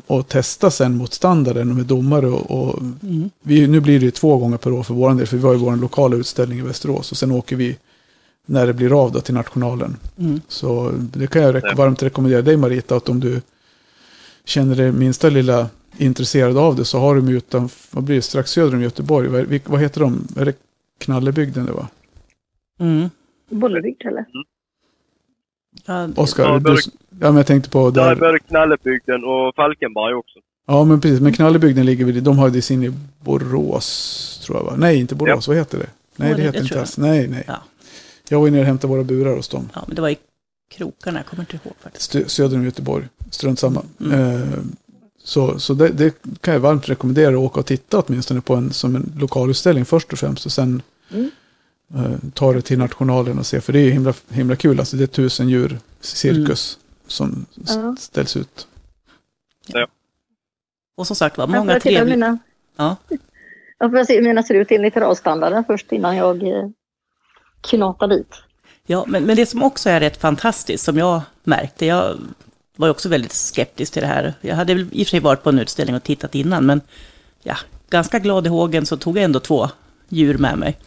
[0.07, 3.31] att, testa sen mot standarden och med domare och, och Mm.
[3.43, 5.53] vi, nu blir det ju två gånger per år för vår del, för vi har
[5.53, 7.79] ju vår lokala utställning i Västerås och sen åker vi
[8.47, 9.97] när det blir av då till nationalen.
[10.19, 10.41] Mm.
[10.49, 13.41] Så det kan jag rek- varmt rekommendera dig Marita, att om du
[14.45, 18.23] känner dig minsta lilla intresserad av det så har de ju utan, vad blir det,
[18.23, 20.29] strax söder om Göteborg, vad, vad heter de?
[20.37, 20.55] Är det
[20.99, 21.87] Knallebygden det var?
[22.81, 23.11] Mm.
[23.51, 24.25] Bollebygd eller?
[24.33, 24.45] Ja,
[26.17, 26.71] Oskar, Ja, du,
[27.21, 28.17] ja men jag tänkte på Där är där.
[28.17, 30.39] både Knallebygden och Falkenberg också.
[30.67, 34.59] Ja men precis, men Knallebygden ligger vid, de har ju det sin i Borås, tror
[34.59, 34.75] jag va?
[34.77, 35.87] Nej, inte Borås, vad heter det?
[36.17, 36.99] Nej, Ja, det det- heter inte alls.
[36.99, 37.45] Nej, nej.
[37.47, 37.57] Ja.
[38.29, 39.69] Jag var inne och hämtade våra burar hos dem.
[39.75, 40.17] ja, men det var i
[40.75, 42.15] krokarna, jag kommer inte ihåg faktiskt.
[42.15, 43.05] Stö- söder om Göteborg.
[43.31, 43.83] Strunt samma.
[44.01, 44.21] Mm.
[44.43, 44.49] Eh,
[45.25, 48.73] så så det, det kan jag varmt rekommendera att åka och titta åtminstone på en,
[48.73, 50.47] som en lokalutställning först och främst.
[50.47, 51.31] Och sen Mm.
[51.97, 53.61] Eh, ta det till nationalen och se.
[53.61, 54.79] För det är ju himla, himla kul.
[54.81, 57.97] Alltså det är tusen djur cirkus som s- Ja.
[57.99, 58.67] ställs ut.
[60.97, 62.05] Och som sagt var, många trevliga...
[62.05, 62.39] mina,
[62.77, 62.97] Ja.
[63.79, 66.69] jag får se hur mina ser ut enligt rasstandarden först innan jag eh,
[67.61, 68.35] knatar dit.
[68.87, 72.19] Ja, men, men det som också är rätt fantastiskt, som jag märkte, jag
[72.77, 74.35] var också väldigt skeptisk till det här.
[74.41, 76.81] Jag hade väl i och för sig varit på en utställning och tittat innan, men
[77.43, 77.57] ja,
[77.91, 79.69] ganska glad i hågen så tog jag ändå två
[80.09, 80.79] djur med mig.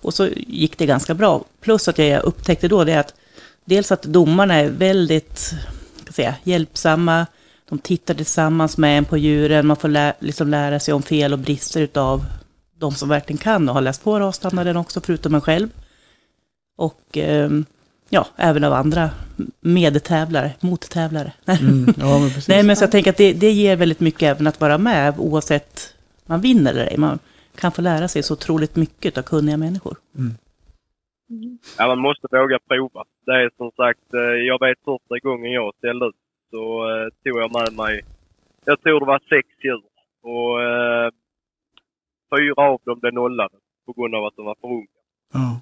[0.00, 1.44] Och så gick det ganska bra.
[1.60, 3.14] Plus att jag upptäckte då det att
[3.64, 5.54] dels att domarna är väldigt
[6.12, 7.26] ska säga, hjälpsamma,
[7.68, 11.32] de tittar tillsammans med en på djuren, man får lä liksom lära sig om fel
[11.32, 12.24] och brister utav
[12.78, 15.68] de som verkligen kan och har läst på rasstandarden också, förutom en själv.
[16.76, 17.64] Och ehm,
[18.08, 19.10] ja, även av andra
[19.60, 21.32] medtävlare, mottävlare.
[21.46, 22.30] Mm, ja, men.
[22.48, 25.14] Nej, men så jag tänker att det, det ger väldigt mycket även att vara med,
[25.18, 25.94] oavsett
[26.26, 26.96] man vinner eller ej.
[26.96, 27.18] Man
[27.56, 29.96] kan få lära sig så otroligt mycket av kunniga människor.
[31.78, 33.04] Ja, man måste våga prova.
[33.26, 36.14] Det är som sagt, eh, jag vet första gången jag ställde ut
[36.50, 38.00] så eh, tog jag med mig,
[38.64, 39.82] jag tror det var sex djur.
[40.22, 41.10] Och eh,
[42.34, 45.00] fyra av dem blev nollade på grund av att de var för unga.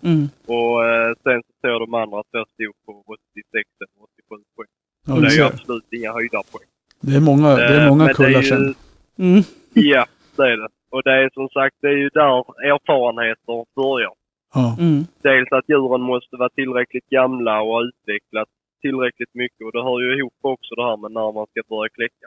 [0.02, 0.28] Mm.
[0.46, 4.68] Och eh, sen så såg de andra två stod på 86 eller 87 poäng.
[5.06, 6.68] ja, det är ju absolut inga höjdarpoäng.
[7.00, 8.74] det är många, det är många kullar det är sen.
[9.18, 9.42] Mm.
[9.72, 10.68] Ja, det är det.
[10.90, 12.38] Och det är som sagt, det är ju där
[12.72, 14.12] erfarenheter börjar.
[14.54, 15.04] Ja, Mm.
[15.22, 19.60] dels att djuren måste vara tillräckligt gamla och ha utvecklats tillräckligt mycket.
[19.66, 22.26] Och det hör ju ihop också det här med när man ska börja kläcka.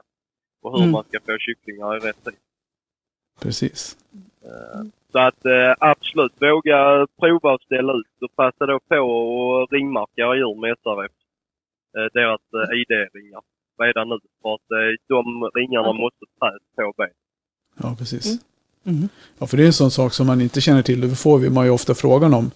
[0.62, 0.92] Och hur Mm.
[0.92, 2.34] man ska få kycklingar i rätt tid.
[3.42, 3.98] precis.
[5.12, 10.22] Så att eh, absolut, våga prova att ställa ut och passa då på och ringmarka
[10.22, 11.12] era djur med SRF.
[11.98, 13.42] Eh, deras eh, ID-ringar
[13.84, 14.18] redan nu.
[14.42, 17.10] För att eh, de ringarna måste träs på ben.
[17.84, 18.26] Ja, precis.
[18.26, 18.40] Mm.
[18.86, 19.10] Mm.
[19.40, 21.02] Ja, för det är en sån sak som man inte känner till.
[21.02, 22.52] Det får vi man ju ofta frågan om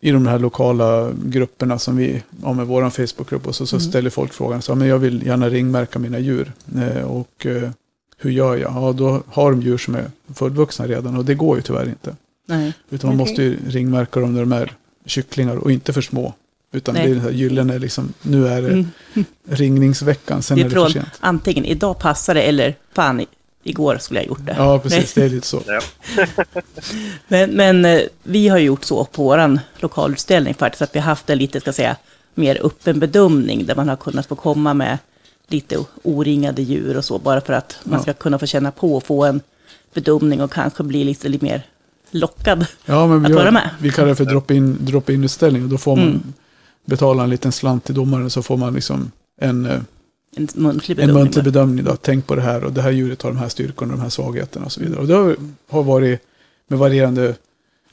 [0.00, 3.46] i de här lokala grupperna som vi har med vår Facebookgrupp.
[3.46, 3.88] Och så, så Mm.
[3.90, 6.52] ställer folk frågan så men jag vill gärna ringmärka mina djur.
[6.76, 7.70] Eh, och eh,
[8.18, 8.72] hur gör jag?
[8.72, 12.16] Ja, då har de djur som är fullvuxna redan och det går ju tyvärr inte.
[12.48, 12.72] Nej.
[12.90, 13.30] Utan man Okej.
[13.30, 14.72] måste ju ringmärka dem när de är
[15.06, 16.34] kycklingar och inte för små.
[16.72, 17.04] Utan Nej.
[17.04, 18.86] det är den här gyllene liksom, nu är det Mm.
[19.48, 21.06] ringningsveckan, sen Det är är det för sent.
[21.20, 23.24] antingen idag passar det eller fan,
[23.62, 24.54] igår skulle jag ha gjort det.
[24.58, 25.12] Ja, precis.
[25.14, 25.62] Det är lite så.
[27.28, 31.30] Men, men eh, vi har gjort så på vår lokalutställning faktiskt, att vi har haft
[31.30, 31.96] en lite, ska säga,
[32.34, 34.98] mer öppen bedömning, där man har kunnat få komma med
[35.48, 38.02] lite oringade djur och så, bara för att man Ja.
[38.02, 39.40] ska kunna få känna på och få en
[39.94, 41.62] bedömning och kanske bli lite, lite mer
[42.10, 42.66] lockad.
[42.84, 43.70] Ja, men vi, Att vara med.
[43.80, 45.62] vi kallar det för drop-in drop in utställning.
[45.62, 46.32] Och då får man Mm.
[46.84, 49.10] betala en liten slant till domaren så får man liksom
[49.40, 49.80] en, eh,
[50.36, 51.22] En muntlig en bedömning.
[51.22, 51.84] muntlig bedömning.
[51.84, 51.96] Då.
[51.96, 54.10] Tänk på det här och det här djuret har de här styrkorna och de här
[54.10, 55.00] svagheterna och så vidare.
[55.00, 55.14] Och det
[55.68, 56.20] har, varit
[56.68, 57.34] med varierande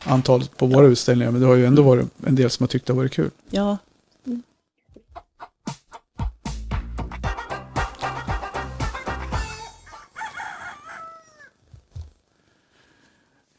[0.04, 1.32] antal på våra utställningar.
[1.32, 3.30] Men det har ju ändå varit en del som har tyckt det har varit kul.
[3.50, 3.78] Ja,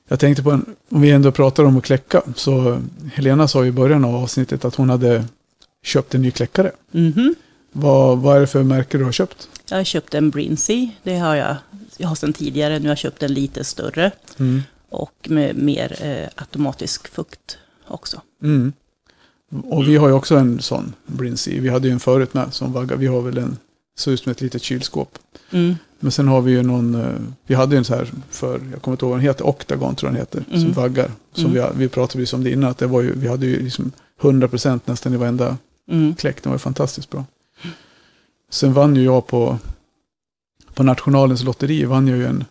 [0.08, 2.22] Jag tänkte på en, om vi ändå pratar om att kläcka.
[2.34, 5.24] Så Helena sa i början av avsnittet att hon hade
[5.82, 6.72] köpt en ny kläckare.
[6.90, 7.34] mhm.
[7.72, 9.48] Vad, vad är det för märke du har köpt?
[9.70, 11.56] Jag har köpt en Brinsey, det har jag,
[11.96, 14.62] jag har sedan tidigare, nu har jag köpt en lite större Mm.
[14.88, 17.58] och med mer eh, automatisk fukt
[17.88, 18.20] också.
[18.42, 18.72] Mm.
[19.64, 21.60] Och vi har ju också en sån Brinsey.
[21.60, 22.96] Vi hade ju en förut med som vagga.
[22.96, 23.56] Vi har väl en,
[23.98, 25.18] ser ut som ett litet kylskåp.
[25.50, 25.74] Mm.
[26.00, 27.06] Men sen har vi ju någon, eh,
[27.46, 29.94] vi hade ju en så här för, jag kommer inte ihåg vad den heter, Octagon
[29.94, 30.72] tror jag den heter, som Mm.
[30.72, 31.10] vaggar.
[31.32, 31.54] Som Mm.
[31.78, 33.92] vi, vi pratade precis om det innan, att det var ju, vi hade ju liksom
[34.20, 35.56] 100% nästan i varenda
[35.90, 36.14] Mm.
[36.14, 36.42] kläck.
[36.42, 37.24] Den var ju fantastiskt bra.
[38.50, 39.58] Sen vann ju jag på,
[40.74, 42.44] på Nationalens lotteri, vann jag ju en,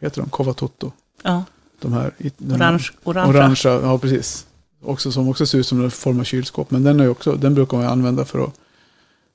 [0.00, 0.92] heter de, Kova Toto.
[1.22, 1.44] Ja,
[1.80, 3.28] De här, den här orange, orangea.
[3.28, 4.46] orangea, ja precis.
[4.82, 6.70] Också, som också ser ut som en form av kylskåp.
[6.70, 8.54] Men den, är ju också, den brukar man använda för att,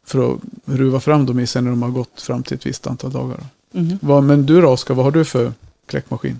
[0.05, 2.87] för att ruva fram dem i sen när de har gått fram till ett visst
[2.87, 3.39] antal dagar.
[3.71, 3.99] Mhm.
[4.01, 5.51] Vad, men du då Oskar, vad har du för
[5.87, 6.39] kläckmaskin?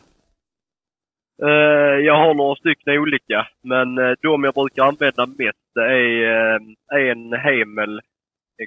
[1.44, 6.56] Eh, jag har några stycken olika, men eh, de jag brukar använda mest är
[6.96, 8.02] eh, en Hemel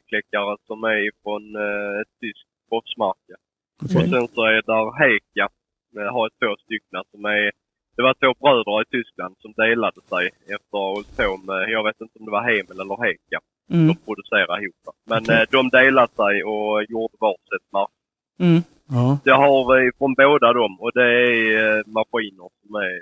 [0.09, 3.35] kläckare som är från eh, ett tyskt proffsmärke.
[3.83, 3.97] Okej.
[4.03, 5.47] Och sen så är där Heka.
[5.93, 7.51] Jag har två stycken som är...
[7.97, 10.25] Det var två bröder i Tyskland som delade sig
[10.55, 13.39] efter att ha hållit på med, jag vet inte om det var Hemel eller Heka,
[13.71, 13.87] Mm.
[13.89, 14.75] de producerade ihop.
[15.11, 15.35] Men Okej.
[15.43, 17.93] eh, de delade sig och gjorde varsitt märke.
[18.41, 18.63] Mm.
[18.89, 22.95] Ja, Det har vi från båda dem och det är eh, maskiner som är...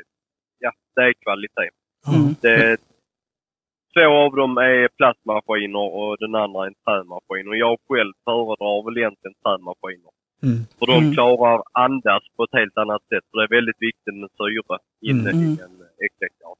[0.58, 1.70] Ja, det är kvalitet.
[2.14, 2.34] Mm.
[2.42, 2.76] Det,
[3.94, 7.48] två av dem är plastmaskiner och den andra är en trämaskin.
[7.48, 10.12] Och jag själv föredrar väl egentligen trämaskiner.
[10.42, 10.58] Mm.
[10.78, 11.12] För de Mm.
[11.14, 13.24] klarar andas på ett helt annat sätt.
[13.30, 14.78] För det är väldigt viktigt med syre
[15.10, 15.42] inne Mm.
[15.44, 16.54] i en äggkläckare.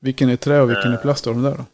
[0.00, 1.02] Vilken är trä och vilken är Eh.
[1.02, 1.64] plast av de där då?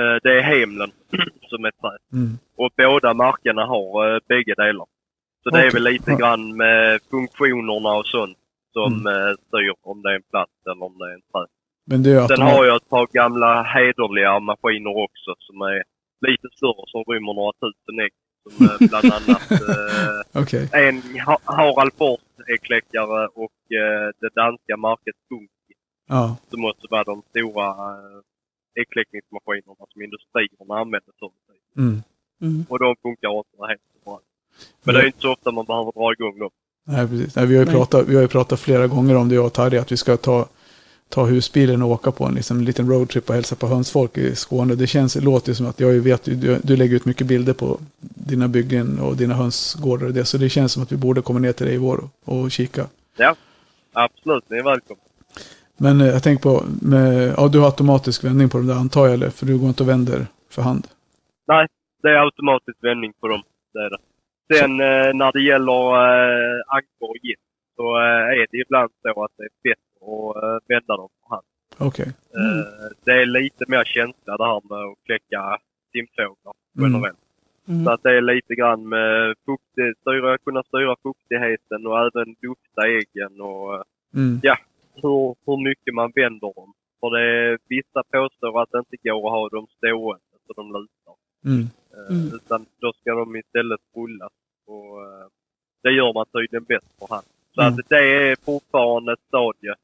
[0.00, 0.90] Eh, Det är Hemlen
[1.50, 1.96] som är trä.
[2.12, 2.38] Mm.
[2.56, 4.86] Och båda markerna har eh, bägge delar.
[5.42, 8.38] Så det är väl lite grann med funktionerna och sånt
[8.72, 9.06] som Mm.
[9.16, 9.36] mm.
[9.46, 11.46] styr om det är en plast eller om det är en trä.
[11.90, 15.78] Men det är Sen automat- har jag ett par gamla hederliga maskiner också som är
[16.28, 18.14] lite större som rymmer några tusen ägg.
[18.44, 20.64] Som eh, bland annat eh, Okej.
[20.72, 20.96] en
[21.28, 22.20] Ha- Harald Fors
[22.54, 25.74] äggkläckare och eh, det danska märket Funky
[26.08, 26.36] Ja.
[26.50, 28.20] som också var de stora eh,
[28.80, 31.68] äggkläckningsmaskinerna som industrierna använde förr i tiden.
[31.86, 32.02] Mm.
[32.42, 32.64] Mm.
[32.70, 34.20] Och de funkar också helt bra.
[34.84, 36.50] Men det är inte så ofta man behöver dra igång dem.
[36.86, 37.36] Nej, precis.
[37.36, 37.74] Nej, vi, har ju Nej.
[37.74, 40.16] pratat, vi har ju pratat flera gånger om det, jag och Tarja, att vi ska
[40.16, 40.48] ta,
[41.10, 44.74] ta husbilen och åka på en liksom, liten roadtrip och hälsa på hönsfolk i Skåne.
[44.74, 48.48] Det känns, låter som att jag vet, du, du lägger ut mycket bilder på dina
[48.48, 51.52] byggen och dina hönsgårdar och det, så det känns som att vi borde komma ner
[51.52, 52.86] till dig i vår och, kika.
[53.92, 55.02] Absolut, ni är välkomna.
[55.76, 59.06] Men eh, jag tänker på, med, ja, du har automatisk vändning på de där antar
[59.06, 59.30] jag, eller?
[59.30, 60.86] För du går inte och vänder för hand.
[61.46, 61.66] Nej,
[62.02, 63.42] det är automatisk vändning på dem.
[63.72, 63.98] Det är det.
[64.58, 67.42] Sen eh, när det gäller eh, ankor och gift
[67.76, 71.46] så eh, är det ibland så att det är bättre eh, vända dem för hand.
[71.78, 72.12] Okej.
[72.34, 72.58] Mm.
[72.58, 75.58] Eh, det är lite mer känsla det här med att kläcka
[75.92, 76.92] simfåglar Mm.
[76.92, 77.18] generellt.
[77.68, 77.84] Mm.
[77.84, 82.82] Så att det är lite grann med fuktig, styra, kunna styra fuktigheten och även lukta
[82.98, 83.82] äggen och eh,
[84.14, 84.40] Mm.
[85.02, 86.72] hur, hur mycket man vänder dem.
[87.00, 90.66] För det är, vissa påstår att det inte går att ha dem stående så de
[90.72, 91.14] lutar.
[91.44, 91.60] Mm.
[91.94, 92.34] Eh, Mm.
[92.36, 94.32] Utan då ska de istället rullas.
[94.66, 95.26] Och, eh,
[95.82, 97.26] det gör man tydligen bäst för hand.
[97.54, 97.74] Så Mm.
[97.74, 99.74] att det är fortfarande ett stadie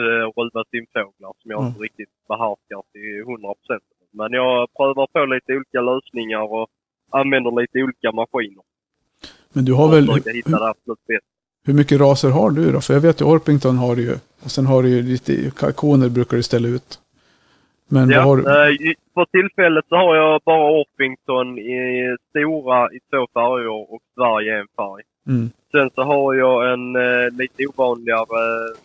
[0.00, 1.68] ruva simfåglar som jag Mm.
[1.68, 3.82] inte riktigt behärskar till 100 procent.
[4.10, 6.68] Men jag prövar på lite olika lösningar och
[7.10, 8.62] använder lite olika maskiner.
[9.52, 10.58] Men du har väl, bästa.
[11.66, 12.80] hur mycket raser har du då?
[12.80, 14.14] För jag vet ju Orpington har du ju.
[14.44, 16.98] Och sen har du ju lite kalkoner brukar du ställa ut.
[17.88, 18.42] Men vad Ja, har du?
[18.42, 24.56] eh, för tillfället så har jag bara Orpington i stora i två färger och Sverige
[24.56, 25.02] i en färg.
[25.28, 25.50] Mm.
[25.72, 28.40] Sen så har jag en eh, lite ovanligare
[28.70, 28.76] eh,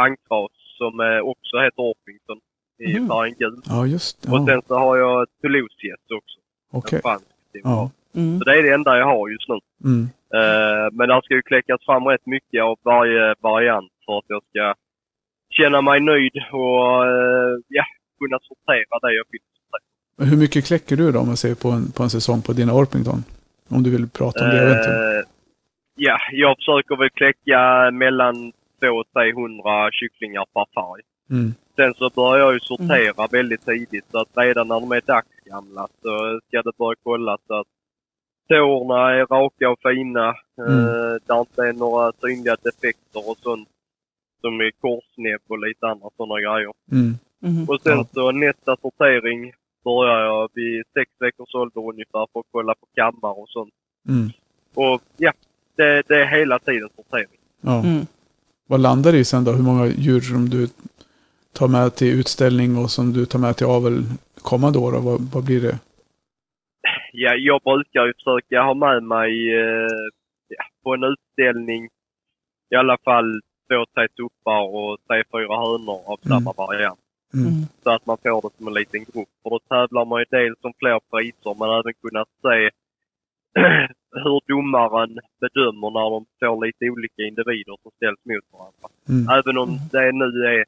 [0.00, 2.38] ankras som eh, också heter Orpington
[2.84, 3.08] i Mhm.
[3.08, 3.60] färgen gul.
[3.64, 4.32] Ja, just det.
[4.32, 6.38] Och sen så har jag Toulouse-gäss också.
[6.72, 7.00] Okej.
[7.02, 7.90] Fransk Ja.
[8.16, 8.38] Mm.
[8.38, 9.58] Så det är det enda jag har just nu.
[9.84, 10.02] Mm.
[10.34, 14.42] Eh, men där ska ju kläckas fram rätt mycket av varje variant för att jag
[14.50, 14.74] ska
[15.50, 17.84] känna mig nöjd och eh, ja,
[18.18, 19.40] kunna sortera det jag vill.
[20.16, 22.52] Men Hur mycket kläcker du då om man ser på en, på en säsong på
[22.52, 23.24] dina Orpington?
[23.68, 24.70] Om du vill prata om det.
[24.72, 25.24] Eh,
[25.96, 31.02] ja, jag försöker väl kläcka mellan 200 och 300 kycklingar per färg.
[31.30, 31.54] Mm.
[31.76, 35.88] Sen så börjar jag ju sortera väldigt tidigt så att redan när de är dagsgamla
[36.02, 37.66] så ska det börja kollas så att
[38.48, 40.34] tårna är raka och fina.
[40.58, 40.78] Mm.
[40.78, 43.68] Eh, där inte är några synliga defekter och sånt.
[44.40, 46.72] Som är korsnäbb och lite andra sådana grejer.
[46.92, 47.14] Mm.
[47.42, 47.68] Mhm.
[47.68, 49.52] Och sen så nästa sortering
[49.84, 53.74] börjar jag vid sex veckors ålder ungefär för att kolla på kammar och sånt.
[54.08, 54.28] Mm.
[54.74, 55.32] Och ja,
[55.76, 57.40] det, det är hela tiden sortering.
[57.60, 57.84] Ja.
[57.84, 58.06] Mm.
[58.70, 59.52] Vad landar det i sen då?
[59.52, 60.68] Hur många djur som du
[61.52, 64.02] tar med till utställning och som du tar med till avel
[64.42, 64.92] kommande år?
[64.92, 65.78] Vad, vad blir det?
[67.12, 69.88] Ja, jag brukar ju försöka ha med mig eh,
[70.82, 71.88] på en utställning
[72.72, 76.28] i alla fall två, tre tuppar och tre, fyra hönor av Mm.
[76.32, 77.00] samma variant.
[77.34, 77.46] Mm.
[77.48, 77.62] Mm.
[77.82, 79.32] Så att man får det som en liten grupp.
[79.42, 82.56] För då tävlar man ju dels om fler priser men även kunna se
[84.24, 88.86] hur domaren bedömer när de får lite olika individer som ställs mot varandra.
[89.08, 89.24] Mm.
[89.38, 90.64] Även om det nu är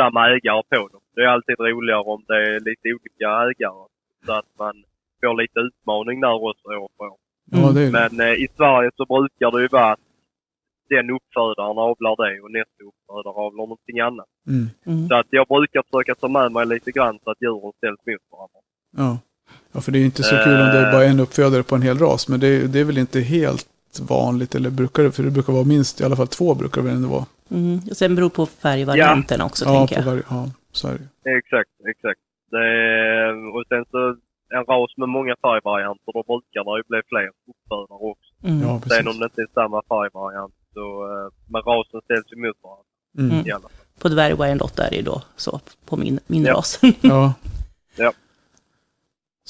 [0.00, 1.02] samma ägare på dem.
[1.14, 3.84] Det är alltid roligare om det är lite olika ägare.
[4.26, 4.74] Så att man
[5.20, 7.20] får lite utmaning där också år för år.
[7.52, 10.00] Är Men eh, i Sverige så brukar det ju vara att
[10.88, 14.30] den uppfödaren avlar det och nästa uppfödare avlar någonting annat.
[14.46, 14.66] mm.
[14.86, 15.08] Mm.
[15.08, 18.24] Så att jag brukar försöka ta med mig lite grann så att djuren ställs mot
[18.30, 18.60] varandra.
[18.96, 19.18] ja.
[19.72, 21.82] Ja, för det är inte så kul om det är bara en uppfödare på en
[21.82, 22.28] hel ras.
[22.28, 23.66] Men det, är- det är väl inte helt
[24.00, 25.12] vanligt, eller brukar det?
[25.12, 27.26] För det brukar vara minst, i alla fall två brukar det väl ändå vara.
[27.50, 27.80] Mm.
[27.90, 30.02] Och sen beror på färgvarianten också, Ja, tänker jag.
[30.04, 31.30] varje, ja, så är det.
[31.38, 32.20] Exakt, exakt.
[32.50, 33.98] Det är, och sen så
[34.56, 38.30] en ras med många färgvarianter, då brukar det ju bli fler uppfödare också.
[38.44, 38.60] Mm.
[38.62, 42.84] Ja, Sen om det inte är samma färgvariant så, eh, men rasen ställs emot varandra
[43.18, 43.46] Mm.
[43.46, 43.70] i alla fall.
[44.02, 46.52] På dvärg Wyandotte är det ju då så, på min, min Ja.
[46.54, 46.80] ras.
[47.00, 47.32] Ja.
[47.96, 48.12] Ja.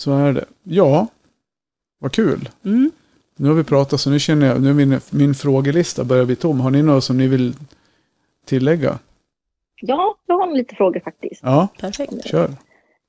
[0.01, 0.45] Så är det.
[0.63, 1.07] Ja,
[1.99, 2.49] vad kul.
[2.65, 2.91] Mm.
[3.37, 6.37] Nu har vi pratat så nu känner jag, nu är min, min frågelista börjar bli
[6.37, 6.61] tom.
[6.61, 7.55] Har ni något som ni vill
[8.47, 8.99] tillägga?
[9.81, 11.41] Ja, jag har lite frågor faktiskt.
[11.43, 12.25] Ja, Perfekt.
[12.25, 12.49] kör.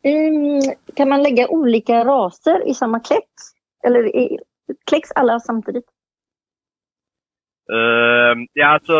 [0.04, 0.62] Mm,
[0.96, 3.30] kan man lägga olika raser i samma kläck?
[3.84, 4.40] Eller i,
[4.86, 5.86] kläcks alla samtidigt?
[7.72, 8.94] Eh, ja, alltså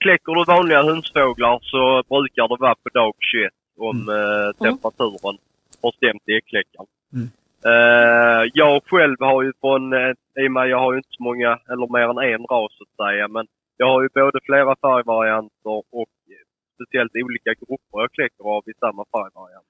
[0.00, 5.38] kläcker du vanliga hönsfåglar så brukar det vara på dag 21 om eh, temperaturen
[5.82, 6.86] har stämt i äggkläckaren.
[7.16, 7.28] Mm.
[7.72, 10.12] Eh, jag själv har ju från, eh,
[10.44, 12.82] i och med jag har ju inte så många, eller mer än en ras så
[12.84, 13.46] att säga, men
[13.76, 16.44] jag har ju både flera färgvarianter och eh,
[16.74, 19.66] speciellt olika grupper jag kläcker av i samma färgvariant.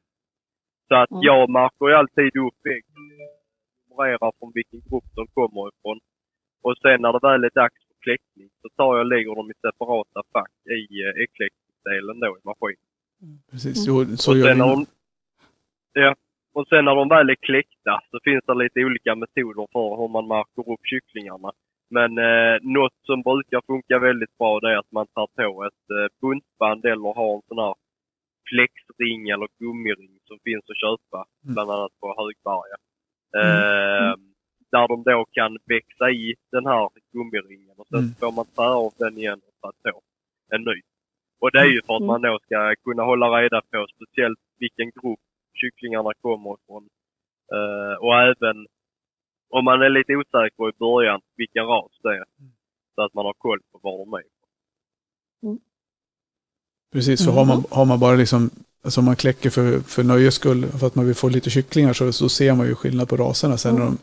[0.89, 1.23] Så att Mm.
[1.23, 2.85] jag märker ju alltid upp ägg,
[3.89, 5.99] numrerar från vilken grupp de kommer ifrån.
[6.63, 9.51] Och sen när det väl är dags för kläckning så tar jag och lägger dem
[9.51, 10.87] i separata fack i
[11.23, 12.87] äggkläckningsdelen då i maskinen.
[13.51, 14.87] Precis, jo, så och, gör sen vi.
[16.03, 16.15] ja,
[16.59, 20.09] och sen när de väl är kläckta så finns det lite olika metoder för hur
[20.17, 21.51] man märker upp kycklingarna.
[21.97, 25.85] Men eh, något som brukar funka väldigt bra det är att man tar på ett
[25.97, 27.75] eh, buntband eller har en sån här
[28.51, 31.55] flexring eller gummiring som finns att köpa Mm.
[31.55, 32.77] bland annat på Högberga.
[33.41, 34.15] Eh,
[34.73, 38.15] Där de då kan växa i den här gummiringen och sen Mm.
[38.21, 40.01] får man ta av den igen och ta på
[40.55, 40.79] en ny.
[41.41, 42.07] Och det är ju för att Mm.
[42.13, 45.25] man då ska kunna hålla reda på speciellt vilken grupp
[45.61, 46.85] kycklingarna kommer ifrån.
[47.57, 48.57] Eh, och även
[49.57, 52.25] om man är lite osäker i början vilken ras det är.
[52.95, 54.23] Så att man har koll på var de är.
[56.93, 58.51] Precis, för har, man, har man bara liksom,
[58.85, 61.93] alltså om man kläcker för, för nöjes skull, för att man vill få lite kycklingar,
[61.93, 63.99] så, så ser man ju skillnad på raserna sen när de,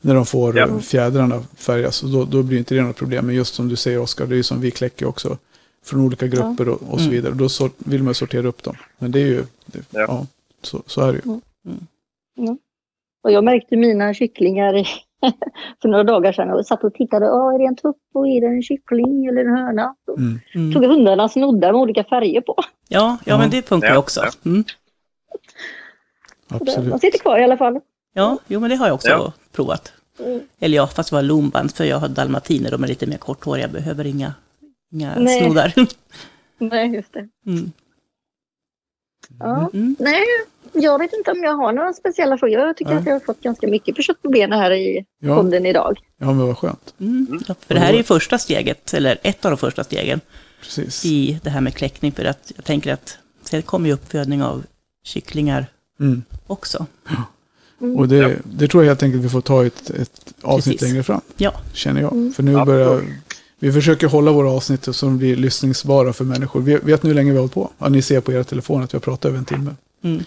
[0.00, 0.66] när de får Ja.
[0.68, 2.02] eh, fjädrarna färgas.
[2.02, 3.26] Och då, då blir inte det något problem.
[3.26, 5.38] Men just som du säger Oskar, det är ju som vi kläcker också
[5.84, 7.10] från olika grupper och, och så Mm.
[7.10, 7.34] vidare.
[7.34, 8.76] Då sort, vill man sortera upp dem.
[8.98, 10.26] Men det är ju, det, ja.
[10.72, 10.82] Ja.
[10.82, 12.56] så, så är det ju.
[13.22, 14.72] Och jag märkte mina kycklingar
[15.82, 17.26] för några dagar sedan och satt och tittade.
[17.26, 19.94] Är det en tupp och är det en kyckling eller en höna?
[20.04, 20.40] Så Mm.
[20.54, 20.72] Mm.
[20.72, 22.54] tog hundarna snoddar med olika färger på.
[22.58, 23.38] Ja, ja, Ja.
[23.38, 24.20] men det funkar ju Ja, också.
[24.20, 24.30] ja.
[24.50, 24.64] Mm.
[26.48, 26.90] Absolut.
[26.90, 27.80] De sitter kvar i alla fall.
[28.12, 29.32] Ja, jo, men det har jag också Ja.
[29.52, 29.92] provat.
[30.18, 30.40] Mm.
[30.60, 33.64] Eller ja, fast det var lomband, för jag har dalmatiner, de är lite mer korthåriga,
[33.64, 34.34] jag behöver inga,
[34.92, 35.40] inga Nej.
[35.44, 35.72] snoddar.
[36.58, 37.28] Nej, just det.
[37.46, 37.72] Mm.
[39.38, 39.70] Ja.
[39.74, 39.96] Mm.
[39.98, 40.24] Nej,
[40.82, 42.58] jag vet inte om jag har några speciella frågor.
[42.58, 43.00] Jag tycker Nej.
[43.00, 45.98] att jag har fått ganska mycket på kött på benen här i Ja, podden idag.
[46.18, 46.94] ja, men vad skönt.
[47.00, 47.40] Mm.
[47.48, 50.20] Ja, för det här är ju första steget, eller ett av de första stegen
[50.62, 51.04] Precis.
[51.04, 54.64] i det här med kläckning, för att jag tänker att sen kommer ju uppfödning av
[55.04, 55.66] kycklingar
[56.00, 56.22] Mm.
[56.46, 56.86] också.
[57.80, 57.96] Mm.
[57.96, 60.58] Och det, det tror jag helt enkelt vi får ta ett, ett avsnitt Mm.
[60.62, 60.82] Precis.
[60.82, 62.12] längre fram, Ja, känner jag.
[62.12, 62.32] Mm.
[62.32, 63.28] För det tror jag helt enkelt vi får ta i ett, ett avsnitt Precis.
[63.32, 63.62] längre fram, ja, känner jag.
[63.62, 63.62] Mm.
[63.62, 66.60] För nu börjar vi försöker hålla våra avsnitt så de blir lyssningsbara för människor.
[66.60, 67.70] Vi vet nu hur länge vi har hållit på.
[67.78, 69.74] Ja, ni ser på era telefoner att vi har pratat över en timme.
[70.02, 70.22] Mm.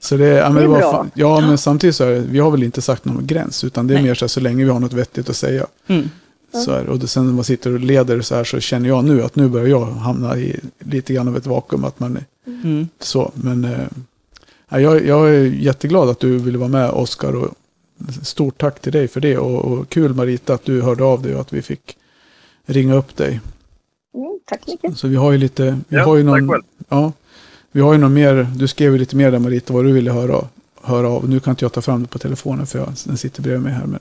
[0.00, 0.92] Så det, ja, men Det var bra.
[0.92, 3.86] fan, ja, men samtidigt så är det, vi har väl inte sagt någon gräns, utan
[3.86, 4.04] det är Nej.
[4.04, 5.66] mer så här, så länge vi har något vettigt att säga.
[5.86, 6.10] Mm.
[6.64, 9.04] Så här, och det, sen när man sitter och leder så här så känner jag
[9.04, 11.84] nu att nu börjar jag hamna i lite grann av ett vakuum.
[11.84, 12.88] Att man Mm.
[13.00, 13.66] så, men
[14.68, 17.54] ja, jag, jag är jätteglad att du ville vara med Oskar och
[18.22, 19.38] stort tack till dig för det.
[19.38, 21.96] Och, och kul Marita att du hörde av dig och att vi fick
[22.66, 23.40] ringa upp dig.
[24.14, 24.98] Mm, tack så mycket.
[24.98, 26.62] Så vi har ju lite, vi Ja, har ju tack någon, själv.
[26.88, 27.12] ja,
[27.76, 30.10] vi har ju någon mer, du skrev ju lite mer där Marita vad du ville
[30.12, 30.44] höra,
[30.82, 31.28] höra av.
[31.28, 33.72] Nu kan inte jag ta fram det på telefonen för jag, den sitter bredvid mig
[33.72, 33.86] här.
[33.86, 34.00] Men,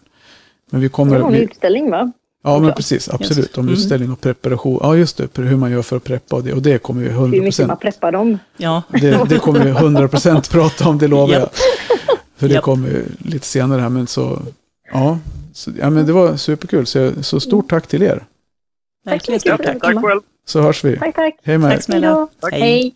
[0.72, 2.12] men vi Det kommer, var en vi, utställning va?
[2.44, 3.58] ja men precis, absolut, Just.
[3.58, 3.74] om Mm.
[3.74, 4.80] utställning och preparation.
[4.84, 7.08] Ja just det, hur man gör för att preppa och det, och det kommer vi
[7.10, 8.40] Hur 100 mycket man preppar dem.
[8.58, 8.84] ja.
[9.02, 11.50] Det, det kommer vi 100 procent prata om, det lovar jag.
[12.38, 12.64] För det Japp.
[12.64, 14.42] kommer ju lite senare här, men så,
[14.94, 15.20] ja.
[15.54, 18.24] Så, ja men det var superkul, så, så stort tack till er.
[19.06, 19.82] Verkligen Tack så mycket.
[19.82, 19.94] tack.
[19.96, 20.22] Tack själv.
[20.48, 20.98] Så hörs vi.
[20.98, 21.36] Tack, tack.
[21.44, 21.76] Hej med er.
[21.76, 22.28] Tack snälla.
[22.52, 22.94] Hej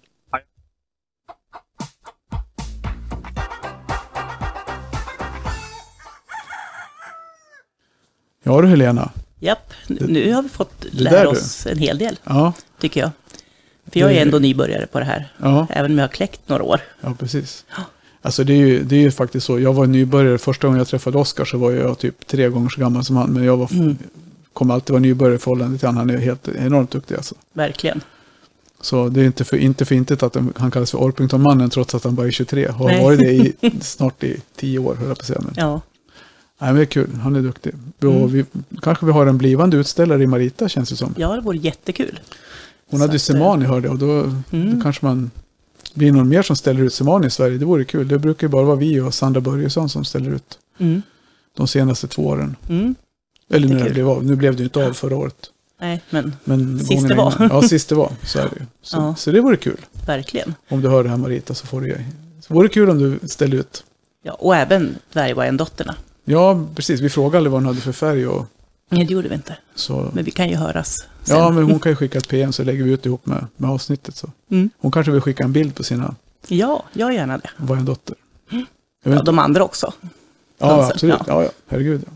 [8.49, 9.11] Ja du Helena.
[9.39, 13.09] Japp, nu- har vi fått lära oss en hel del, Ja, tycker jag.
[13.91, 16.63] För jag är ändå nybörjare på det här, ja, även om jag har kläckt några
[16.63, 16.81] år.
[17.01, 17.65] ja precis.
[17.77, 17.83] Ja.
[18.21, 19.59] Alltså det är, ju, det är ju faktiskt så.
[19.59, 20.37] Jag var nybörjare.
[20.37, 23.29] Första gången jag träffade Oskar så var jag typ tre gånger så gammal som han.
[23.33, 23.97] Men jag var, Mm.
[24.53, 25.99] kommer alltid vara nybörjare i förhållande till honom.
[25.99, 27.35] Han är helt enormt duktig alltså.
[27.53, 28.01] Verkligen.
[28.81, 32.03] Så det är inte för, inte för intet att han kallas för Orpingtonmannen trots att
[32.03, 32.67] han bara är 23.
[32.67, 33.03] Och har Nej.
[33.03, 35.41] varit det i, snart i tio år, höll jag på att säga.
[35.55, 35.81] Ja,
[36.59, 37.73] nej, men det är kul, han är duktig.
[38.03, 38.27] Mm.
[38.31, 38.45] Vi,
[38.81, 41.13] kanske vi har en blivande utställare i Marita känns det som.
[41.17, 42.19] ja det vore jättekul.
[42.89, 44.19] Hon Så hade ju Semani hörde jag, och då,
[44.57, 44.75] Mm.
[44.75, 45.31] då kanske man
[45.93, 47.57] blir någon mer som ställer ut Semani i Sverige.
[47.57, 48.07] Det vore kul.
[48.07, 51.01] Det brukar ju bara vara vi och Sandra Börjesson som ställer ut Mm.
[51.57, 52.55] de senaste två åren.
[52.69, 52.95] Mm.
[53.51, 54.25] Eller nu, det blev av.
[54.25, 55.35] nu blev det ju inte av förra året.
[55.81, 57.33] Nej, men Men Sist det var.
[57.35, 58.11] innan- Ja, sist det var.
[58.25, 58.65] Så är det ju.
[58.81, 59.15] Så, Ja.
[59.15, 59.77] så det vore kul.
[60.05, 60.55] verkligen.
[60.69, 61.95] Om du hör det här Marita så får du
[62.41, 63.83] så vore det kul om du ställer ut.
[64.23, 65.95] Ja, och även dvärgvargen-dotterna.
[66.31, 67.01] Ja, precis.
[67.01, 68.45] Vi frågade aldrig vad hon hade för färg och
[68.89, 69.57] Nej, det gjorde vi inte.
[69.75, 70.09] så.
[70.13, 71.37] Men vi kan ju höras sen.
[71.37, 73.69] Ja, men hon kan ju skicka ett PM så lägger vi ut ihop med, med
[73.69, 74.15] avsnittet.
[74.15, 74.29] Så.
[74.51, 74.69] Mm.
[74.79, 76.15] Hon kanske vill skicka en bild på sina,
[76.47, 77.49] Ja, jag gärna det.
[77.57, 78.15] vad dotter.
[78.49, 78.67] Jag vet
[79.03, 79.23] Ja, inte.
[79.25, 79.93] de andra också.
[80.57, 81.15] ja, danser, absolut.
[81.19, 81.23] ja.
[81.27, 81.49] Ja, ja.
[81.67, 82.03] Herregud.
[82.05, 82.11] Ja.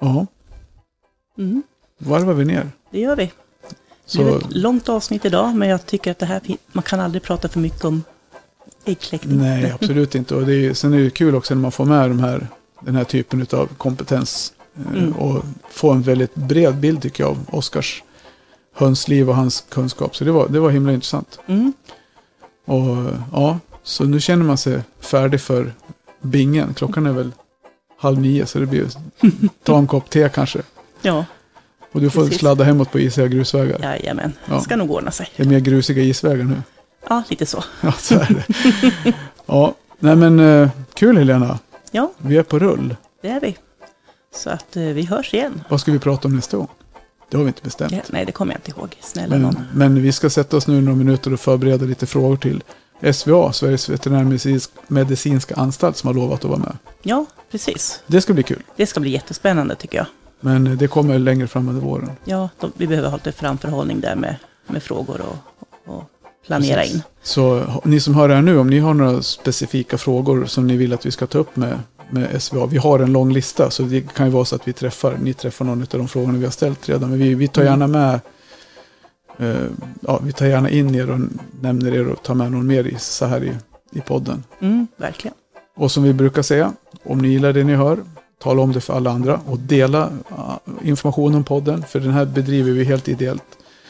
[0.00, 0.26] Ja,
[1.38, 1.62] Mm.
[1.98, 2.70] varvar vi ner.
[2.90, 3.24] Det gör vi.
[4.12, 6.40] Det blev Så, ett långt avsnitt idag, men jag tycker att det här,
[6.72, 8.04] man kan aldrig prata för mycket om
[8.84, 9.38] äggkläckning.
[9.38, 10.34] nej, absolut inte.
[10.34, 12.46] Och det är, sen är det kul också när man får med de här,
[12.80, 14.52] den här typen av kompetens.
[14.76, 15.12] eh, Mm.
[15.12, 18.02] Och få en väldigt bred bild tycker jag av Oskars
[18.74, 20.16] hönsliv och hans kunskap.
[20.16, 21.38] Så det var, det var himla intressant.
[21.46, 21.72] Mm.
[22.64, 22.96] Och
[23.32, 25.72] ja, så nu känner man sig färdig för
[26.20, 26.74] bingen.
[26.74, 27.32] Klockan är väl
[27.98, 28.86] halv nio så det blir
[29.64, 30.58] ta en kopp te kanske.
[31.02, 31.24] Ja,
[31.92, 32.38] Och du får Precis.
[32.38, 33.78] sladda hemåt på isiga grusvägar.
[33.82, 34.32] jajamän.
[34.48, 34.60] Ja.
[34.60, 35.28] Ska nog ordna sig.
[35.36, 36.56] Det är mer grusiga isvägar nu.
[37.08, 37.64] Ja, lite så.
[37.80, 39.14] Ja, så är det.
[39.46, 41.58] ja, nej men eh, kul Helena.
[41.90, 42.96] Ja, Vi är på rull.
[43.22, 43.56] det är vi.
[44.34, 45.64] Så att eh, vi hörs igen.
[45.68, 46.68] Vad ska vi prata om nästa gång?
[47.30, 47.92] Det har vi inte bestämt.
[47.92, 48.96] Ja, nej, det kommer jag inte ihåg.
[49.00, 49.54] Snälla någon.
[49.54, 52.62] Men, men vi ska sätta oss nu några minuter och förbereda lite frågor till
[53.12, 56.76] SVA, Sveriges veterinärmedicinska anstalt, som har lovat att vara med.
[57.02, 58.02] Ja, precis.
[58.06, 58.62] Det ska bli kul.
[58.76, 60.06] Det ska bli jättespännande tycker jag.
[60.40, 62.10] Men eh, det kommer längre fram under våren.
[62.24, 64.36] Ja, då, vi behöver ha lite framförhållning där med,
[64.66, 66.04] med frågor och, och
[66.46, 66.94] planera Precis.
[66.94, 67.02] in.
[67.22, 70.76] Så ni som hör det här nu, om ni har några specifika frågor som ni
[70.76, 71.78] vill att vi ska ta upp med,
[72.10, 72.66] med SVA.
[72.66, 75.34] Vi har en lång lista, så det kan ju vara så att vi träffar, ni
[75.34, 77.10] träffar någon av de frågorna vi har ställt redan.
[77.10, 77.72] Men vi, vi tar Mm.
[77.72, 78.20] gärna med,
[79.38, 79.66] eh,
[80.00, 81.20] ja, vi tar gärna in er och
[81.60, 83.52] nämner er och tar med någon mer i, så här i,
[83.92, 84.44] i podden.
[84.60, 85.34] Mm, verkligen.
[85.76, 86.72] Och som vi brukar säga,
[87.04, 87.98] om ni gillar det ni hör,
[88.42, 92.24] tala om det för alla andra och dela uh, information om podden, för den här
[92.24, 93.42] bedriver vi helt ideellt.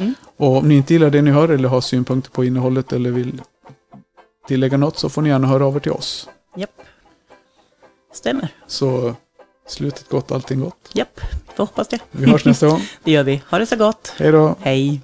[0.03, 0.15] Mm.
[0.37, 3.43] Och om ni inte gillar det ni hör eller har synpunkter på innehållet eller vill
[4.49, 6.29] tillägga något så får ni gärna höra av er till oss.
[6.57, 6.83] Japp.
[8.13, 8.49] Stämmer.
[8.67, 9.15] Så
[9.69, 10.91] slutet gott, allting gott.
[10.93, 11.21] Japp,
[11.55, 11.99] får hoppas det.
[12.11, 12.81] Vi hörs nästa gång.
[13.05, 13.43] Det gör vi.
[13.51, 14.13] Ha det så gott.
[14.19, 14.57] Hej då!
[14.61, 15.01] Hej.